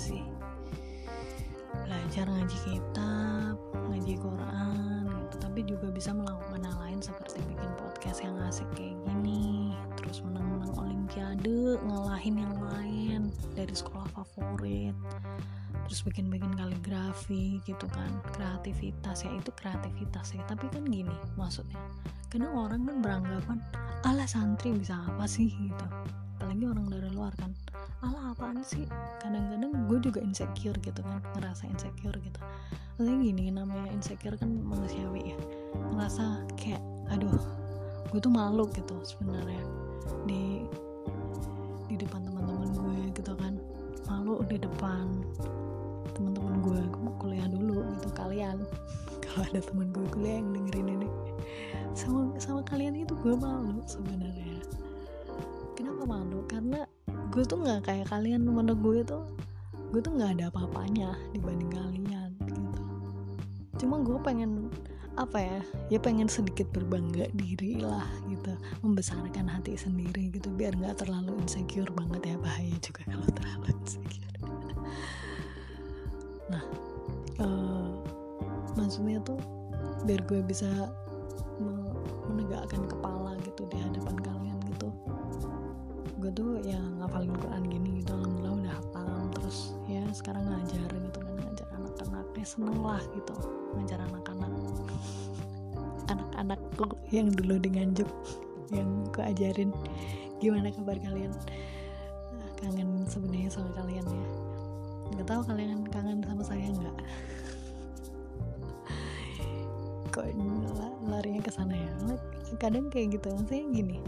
sih. 0.00 0.24
Belajar 1.84 2.24
ngaji 2.24 2.56
kitab 2.64 3.60
ngaji 3.92 4.14
Quran 4.16 5.04
gitu. 5.28 5.36
Tapi 5.36 5.60
juga 5.68 5.92
bisa 5.92 6.16
melakukan 6.16 6.64
hal 6.64 6.78
lain 6.88 7.00
seperti 7.04 7.44
bikin 7.44 7.68
podcast 7.76 8.24
yang 8.24 8.40
asik 8.48 8.64
kayak 8.72 8.96
gini. 9.04 9.76
Terus 10.00 10.24
menang-menang 10.24 10.72
olimpiade 10.80 11.76
ngalahin 11.84 12.40
yang 12.40 12.56
lain 12.56 13.20
dari 13.52 13.74
sekolah 13.76 14.08
favorit. 14.16 14.96
Terus 15.84 16.00
bikin-bikin 16.08 16.56
kaligrafi 16.56 17.60
gitu 17.68 17.84
kan. 17.92 18.08
Kreativitas 18.32 19.28
ya 19.28 19.36
itu 19.36 19.52
kreativitas 19.52 20.32
ya 20.32 20.40
tapi 20.48 20.64
kan 20.72 20.88
gini 20.88 21.12
maksudnya 21.36 21.76
kadang 22.30 22.54
orang 22.54 22.86
kan 22.86 22.96
beranggapan 23.02 23.58
ala 24.06 24.22
santri 24.22 24.70
bisa 24.70 24.94
apa 25.10 25.26
sih? 25.26 25.50
gitu 25.50 25.86
apalagi 26.60 26.76
orang 26.76 26.92
dari 26.92 27.08
luar 27.16 27.32
kan. 27.40 27.50
Ala 28.04 28.36
apaan 28.36 28.60
sih? 28.60 28.84
Kadang-kadang 29.24 29.72
gue 29.88 29.98
juga 30.04 30.20
insecure 30.20 30.76
gitu 30.84 31.00
kan 31.00 31.24
ngerasa 31.32 31.64
insecure 31.64 32.20
gitu. 32.20 32.40
Maksudnya 33.00 33.16
gini 33.16 33.44
namanya 33.48 33.88
insecure 33.88 34.36
kan 34.36 34.60
manusiawi 34.60 35.32
ya. 35.32 35.38
Ngerasa 35.88 36.44
kayak 36.60 36.84
aduh 37.16 37.40
gue 38.12 38.20
tuh 38.20 38.28
malu 38.28 38.68
gitu 38.76 38.92
sebenarnya 39.08 39.64
di 40.28 40.68
di 41.88 41.96
depan 41.96 42.28
teman-teman 42.28 42.68
gue 42.76 42.96
gitu 43.16 43.32
kan. 43.40 43.56
Malu 44.12 44.44
di 44.44 44.60
depan 44.60 45.08
teman-teman 46.12 46.60
gue 46.60 46.80
gue 46.92 47.12
kuliah 47.24 47.48
dulu 47.48 47.88
gitu 47.96 48.12
kalian. 48.12 48.60
Kalau 49.24 49.48
ada 49.48 49.64
teman 49.64 49.88
gue 49.96 50.04
kuliah 50.12 50.44
yang 50.44 50.52
dengerin 50.52 50.92
ini. 50.92 51.08
Sama 51.96 52.36
sama 52.36 52.60
kalian 52.68 53.00
itu 53.00 53.16
gue 53.16 53.32
malu 53.32 53.80
sebenarnya 53.88 54.49
malu 56.10 56.42
karena 56.50 56.82
gue 57.30 57.46
tuh 57.46 57.62
nggak 57.62 57.86
kayak 57.86 58.06
kalian 58.10 58.42
menurut 58.42 58.82
gue 58.82 58.98
tuh 59.06 59.22
gue 59.94 60.02
tuh 60.02 60.10
nggak 60.18 60.38
ada 60.38 60.44
apa-apanya 60.50 61.14
dibanding 61.30 61.70
kalian 61.70 62.30
gitu. 62.42 62.82
Cuma 63.78 64.02
gue 64.02 64.18
pengen 64.22 64.70
apa 65.18 65.42
ya 65.42 65.58
ya 65.90 65.98
pengen 65.98 66.30
sedikit 66.30 66.66
berbangga 66.74 67.30
diri 67.34 67.78
lah 67.78 68.06
gitu. 68.26 68.54
Membesarkan 68.82 69.46
hati 69.46 69.78
sendiri 69.78 70.34
gitu. 70.34 70.50
Biar 70.50 70.74
nggak 70.74 71.06
terlalu 71.06 71.38
insecure 71.38 71.90
banget 71.94 72.34
ya 72.34 72.36
bahaya 72.38 72.74
juga 72.82 73.02
kalau 73.06 73.28
terlalu 73.30 73.66
insecure. 73.82 74.34
Nah 76.50 76.64
uh, 77.42 77.90
maksudnya 78.74 79.22
tuh 79.22 79.38
biar 80.06 80.22
gue 80.26 80.42
bisa 80.42 80.90
anak-anakku 96.80 97.12
yang 97.12 97.28
dulu 97.36 97.60
di 97.60 97.68
Nganjuk 97.76 98.08
yang 98.72 98.88
gue 99.12 99.24
ajarin. 99.24 99.70
Gimana 100.40 100.72
kabar 100.72 100.96
kalian? 100.96 101.32
Nah, 102.38 102.50
kangen 102.56 103.04
sebenarnya 103.04 103.50
sama 103.52 103.70
kalian 103.76 104.06
ya. 104.08 104.26
Nggak 105.12 105.26
tahu 105.28 105.42
kalian 105.44 105.84
kangen 105.90 106.24
sama 106.24 106.42
saya 106.46 106.66
nggak? 106.70 106.96
Kok 110.14 110.26
larinya 111.10 111.42
ke 111.44 111.52
sana 111.52 111.74
ya? 111.76 111.92
Kadang 112.56 112.88
kayak 112.88 113.20
gitu 113.20 113.28
maksudnya 113.34 113.64
gini. 113.74 113.98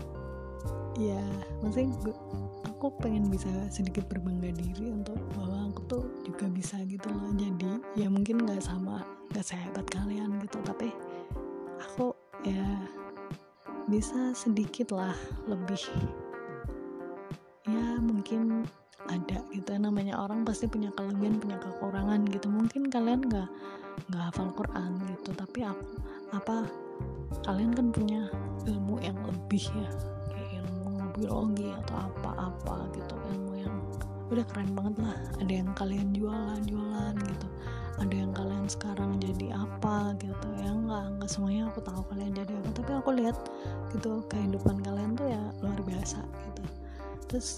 Ya 0.96 1.20
maksudnya 1.60 1.92
gue, 2.06 2.16
aku 2.64 2.94
pengen 3.02 3.28
bisa 3.28 3.50
sedikit 3.68 4.06
berbangga 4.08 4.54
diri 4.56 4.88
untuk 4.88 5.18
bahwa 5.36 5.68
aku 5.68 5.80
tuh 5.90 6.04
juga 6.24 6.48
bisa 6.48 6.80
gitu 6.88 7.10
loh. 7.12 7.34
Jadi 7.36 7.82
ya 7.98 8.08
mungkin 8.08 8.46
nggak 8.46 8.62
sama 8.62 9.04
nggak 9.32 9.44
sehebat 9.44 9.86
kalian 9.88 10.36
gitu 10.44 10.60
tapi 10.60 10.92
aku 10.92 11.41
ya 12.42 12.66
bisa 13.86 14.34
sedikit 14.34 14.94
lah 14.94 15.14
lebih. 15.46 15.78
Ya 17.66 17.98
mungkin 18.02 18.66
ada 19.10 19.42
gitu 19.50 19.74
namanya 19.78 20.18
orang 20.18 20.46
pasti 20.46 20.70
punya 20.70 20.90
kelebihan 20.94 21.38
punya 21.38 21.58
kekurangan 21.58 22.22
gitu. 22.30 22.46
Mungkin 22.50 22.90
kalian 22.90 23.26
nggak 23.26 23.48
nggak 24.10 24.22
hafal 24.32 24.50
Quran 24.56 24.98
gitu 25.10 25.30
tapi 25.36 25.66
aku 25.66 25.84
apa 26.32 26.66
kalian 27.44 27.76
kan 27.76 27.92
punya 27.94 28.26
ilmu 28.66 28.98
yang 29.02 29.18
lebih 29.22 29.62
ya. 29.74 29.90
Kayak 30.30 30.66
ilmu 30.66 31.14
biologi 31.18 31.68
atau 31.84 31.96
apa-apa 32.10 32.90
gitu 32.94 33.14
ilmu 33.34 33.52
yang 33.58 33.74
udah 34.30 34.46
keren 34.50 34.70
banget 34.74 34.94
lah. 34.98 35.16
Ada 35.38 35.52
yang 35.62 35.70
kalian 35.78 36.08
jualan 36.14 36.62
jualan 36.66 37.14
gitu 37.22 37.46
ada 38.02 38.14
yang 38.18 38.34
kalian 38.34 38.66
sekarang 38.66 39.22
jadi 39.22 39.54
apa 39.54 40.18
gitu 40.18 40.48
ya. 40.58 40.70
Nggak 40.74 41.04
nggak 41.18 41.30
semuanya 41.30 41.70
aku 41.70 41.80
tahu 41.86 42.02
kalian 42.10 42.34
jadi 42.34 42.52
apa. 42.58 42.70
Tapi 42.74 42.90
aku 42.98 43.10
lihat 43.14 43.38
gitu 43.94 44.26
kehidupan 44.26 44.82
kalian 44.82 45.14
tuh 45.14 45.30
ya 45.30 45.42
luar 45.62 45.78
biasa 45.86 46.18
gitu. 46.26 46.62
Terus 47.30 47.48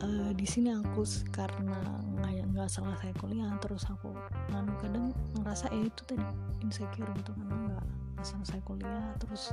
uh, 0.00 0.32
di 0.32 0.46
sini 0.48 0.72
aku 0.72 1.04
karena 1.28 1.76
nggak 2.16 2.48
nggak 2.56 2.68
selesai 2.68 3.12
kuliah 3.20 3.52
terus 3.60 3.84
aku 3.88 4.10
nganu 4.52 4.72
kadang 4.80 5.06
ngerasa 5.38 5.68
eh 5.70 5.86
itu 5.86 6.02
tadi 6.08 6.24
insecure 6.64 7.08
gitu 7.14 7.30
karena 7.36 7.56
nggak 7.70 7.84
selesai 8.20 8.60
kuliah 8.64 9.16
terus 9.16 9.52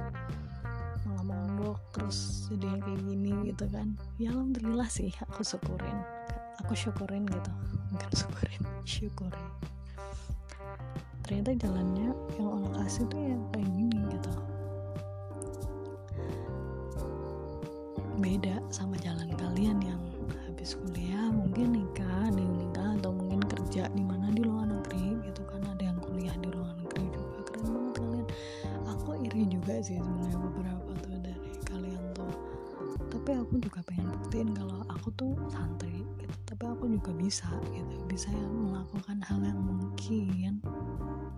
malah 1.07 1.24
mondok 1.24 1.80
terus 1.95 2.51
jadi 2.51 2.80
kayak 2.84 3.01
gini 3.03 3.32
gitu 3.51 3.68
kan. 3.68 3.99
Ya 4.15 4.32
alhamdulillah 4.32 4.88
sih 4.88 5.11
aku 5.28 5.43
syukurin. 5.43 5.99
Aku 6.63 6.74
syukurin 6.74 7.28
gitu 7.28 7.51
bukan 7.92 8.12
syukurin 8.16 8.64
syukurin. 8.88 9.50
Ternyata 11.28 11.52
jalannya 11.60 12.16
yang 12.40 12.50
Allah 12.56 12.72
kasih 12.88 13.04
tuh 13.12 13.20
ya 13.20 13.38
kayak 13.52 13.70
gini 13.76 14.00
gitu. 14.16 14.32
Beda 18.18 18.56
sama 18.72 18.96
jalan 19.04 19.30
kalian 19.36 19.78
yang 19.84 20.02
habis 20.48 20.80
kuliah 20.80 21.30
mungkin 21.30 21.84
nikah 21.84 22.32
ada 22.32 22.40
yang 22.40 22.56
nikah 22.56 22.90
atau 22.98 23.12
mungkin 23.12 23.44
kerja 23.46 23.92
di 23.92 24.04
mana 24.08 24.32
di 24.32 24.42
luar 24.48 24.72
negeri 24.72 25.20
gitu 25.28 25.44
kan. 25.46 25.68
Ada 25.68 25.84
yang 25.92 26.00
kuliah 26.00 26.36
di 26.40 26.50
luar 26.50 26.74
negeri 26.80 27.06
juga. 27.12 27.38
Keren 27.44 27.68
banget 27.76 27.94
kalian. 28.00 28.28
Aku 28.88 29.10
iri 29.20 29.44
juga 29.52 29.84
sih 29.84 30.00
sebenarnya 30.00 30.47
tapi 33.28 33.44
aku 33.44 33.60
juga 33.60 33.84
pengen 33.84 34.08
buktiin 34.08 34.56
kalau 34.56 34.88
aku 34.88 35.12
tuh 35.20 35.36
santri 35.52 36.00
gitu. 36.16 36.32
Tapi 36.48 36.64
aku 36.64 36.88
juga 36.88 37.12
bisa 37.12 37.52
gitu. 37.76 38.00
Bisa 38.08 38.32
yang 38.32 38.72
melakukan 38.72 39.20
hal 39.20 39.44
yang 39.44 39.60
mungkin 39.60 40.64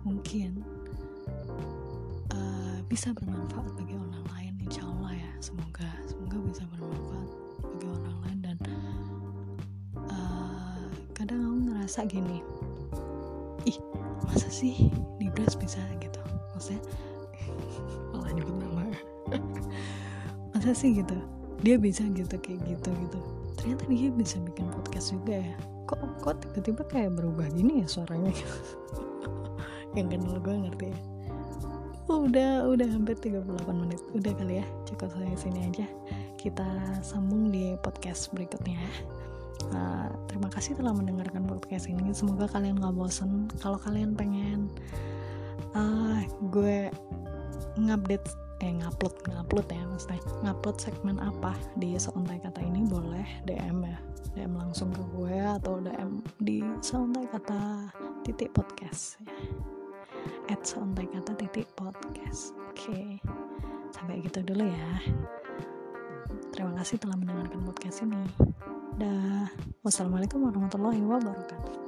mungkin 0.06 0.62
uh, 2.30 2.78
bisa 2.86 3.10
bermanfaat 3.10 3.74
bagi 3.74 3.98
orang 3.98 4.22
lain 4.38 4.54
insya 4.62 4.86
Allah 4.86 5.18
ya. 5.18 5.30
Semoga 5.42 5.90
semoga 6.06 6.38
bisa 6.46 6.62
bermanfaat 6.70 7.28
bagi 7.58 7.86
orang 7.90 8.18
lain 8.22 8.38
dan 8.38 8.58
uh, 9.98 10.86
kadang 11.10 11.42
aku 11.42 11.74
ngerasa 11.74 12.06
gini 12.06 12.38
ih 13.66 13.78
masa 14.30 14.46
sih 14.46 14.94
di 15.18 15.26
bisa 15.34 15.82
gitu? 15.98 16.22
Maksudnya 16.54 16.86
malah 18.14 18.30
nyebut 18.30 18.54
nama. 18.62 18.86
Masa 20.54 20.70
sih 20.70 20.94
gitu? 20.94 21.39
Dia 21.60 21.76
bisa 21.76 22.04
gitu 22.12 22.36
kayak 22.40 22.60
gitu 22.64 22.90
gitu. 22.90 23.18
Ternyata 23.60 23.84
dia 23.92 24.08
bisa 24.12 24.36
bikin 24.40 24.66
podcast 24.72 25.12
juga 25.12 25.44
ya. 25.44 25.56
Kok 25.84 26.24
kok 26.24 26.34
tiba-tiba 26.44 26.82
kayak 26.88 27.10
berubah 27.16 27.46
gini 27.52 27.84
ya 27.84 27.86
suaranya? 27.86 28.32
Yang 29.96 30.06
kenal 30.16 30.36
gue 30.40 30.54
ngerti 30.54 30.86
ya. 30.92 30.98
Oh, 32.10 32.26
udah 32.26 32.66
udah 32.66 32.88
hampir 32.90 33.14
38 33.22 33.46
menit. 33.70 34.00
Udah 34.16 34.32
kali 34.34 34.58
ya 34.58 34.66
cukup 34.88 35.14
sampai 35.14 35.38
sini 35.38 35.60
aja. 35.70 35.86
Kita 36.40 36.66
sambung 37.04 37.52
di 37.52 37.76
podcast 37.84 38.32
berikutnya. 38.34 38.80
Uh, 39.70 40.08
terima 40.26 40.48
kasih 40.50 40.74
telah 40.74 40.96
mendengarkan 40.96 41.46
podcast 41.46 41.86
ini. 41.86 42.10
Semoga 42.16 42.50
kalian 42.50 42.80
gak 42.80 42.96
bosen. 42.96 43.46
Kalau 43.60 43.78
kalian 43.78 44.16
pengen 44.18 44.72
uh, 45.76 46.18
gue 46.50 46.90
ngupdate 47.78 48.49
eh 48.60 48.72
ngupload 48.76 49.16
ngupload 49.24 49.66
ya 49.72 49.82
maksudnya 49.88 50.20
ngupload 50.44 50.76
segmen 50.76 51.16
apa 51.16 51.56
di 51.80 51.96
seuntai 51.96 52.36
kata 52.44 52.60
ini 52.60 52.84
boleh 52.84 53.24
DM 53.48 53.88
ya. 53.88 53.98
DM 54.36 54.52
langsung 54.54 54.94
ke 54.94 55.02
gue 55.16 55.34
atau 55.42 55.80
DM 55.80 56.20
di 56.38 56.62
seuntai 56.84 57.24
kata 57.32 57.88
titik 58.22 58.52
podcast 58.52 59.16
ya. 59.24 59.32
At 60.52 60.60
seuntai 60.60 61.08
kata 61.08 61.32
titik 61.40 61.72
podcast. 61.72 62.52
Oke 62.68 62.92
okay. 62.92 63.08
sampai 63.96 64.20
gitu 64.20 64.44
dulu 64.44 64.68
ya. 64.68 64.92
Terima 66.52 66.76
kasih 66.76 67.00
telah 67.00 67.16
mendengarkan 67.16 67.64
podcast 67.64 68.04
ini. 68.04 68.20
Dah. 69.00 69.48
Wassalamualaikum 69.80 70.44
warahmatullahi 70.44 71.00
wabarakatuh 71.00 71.80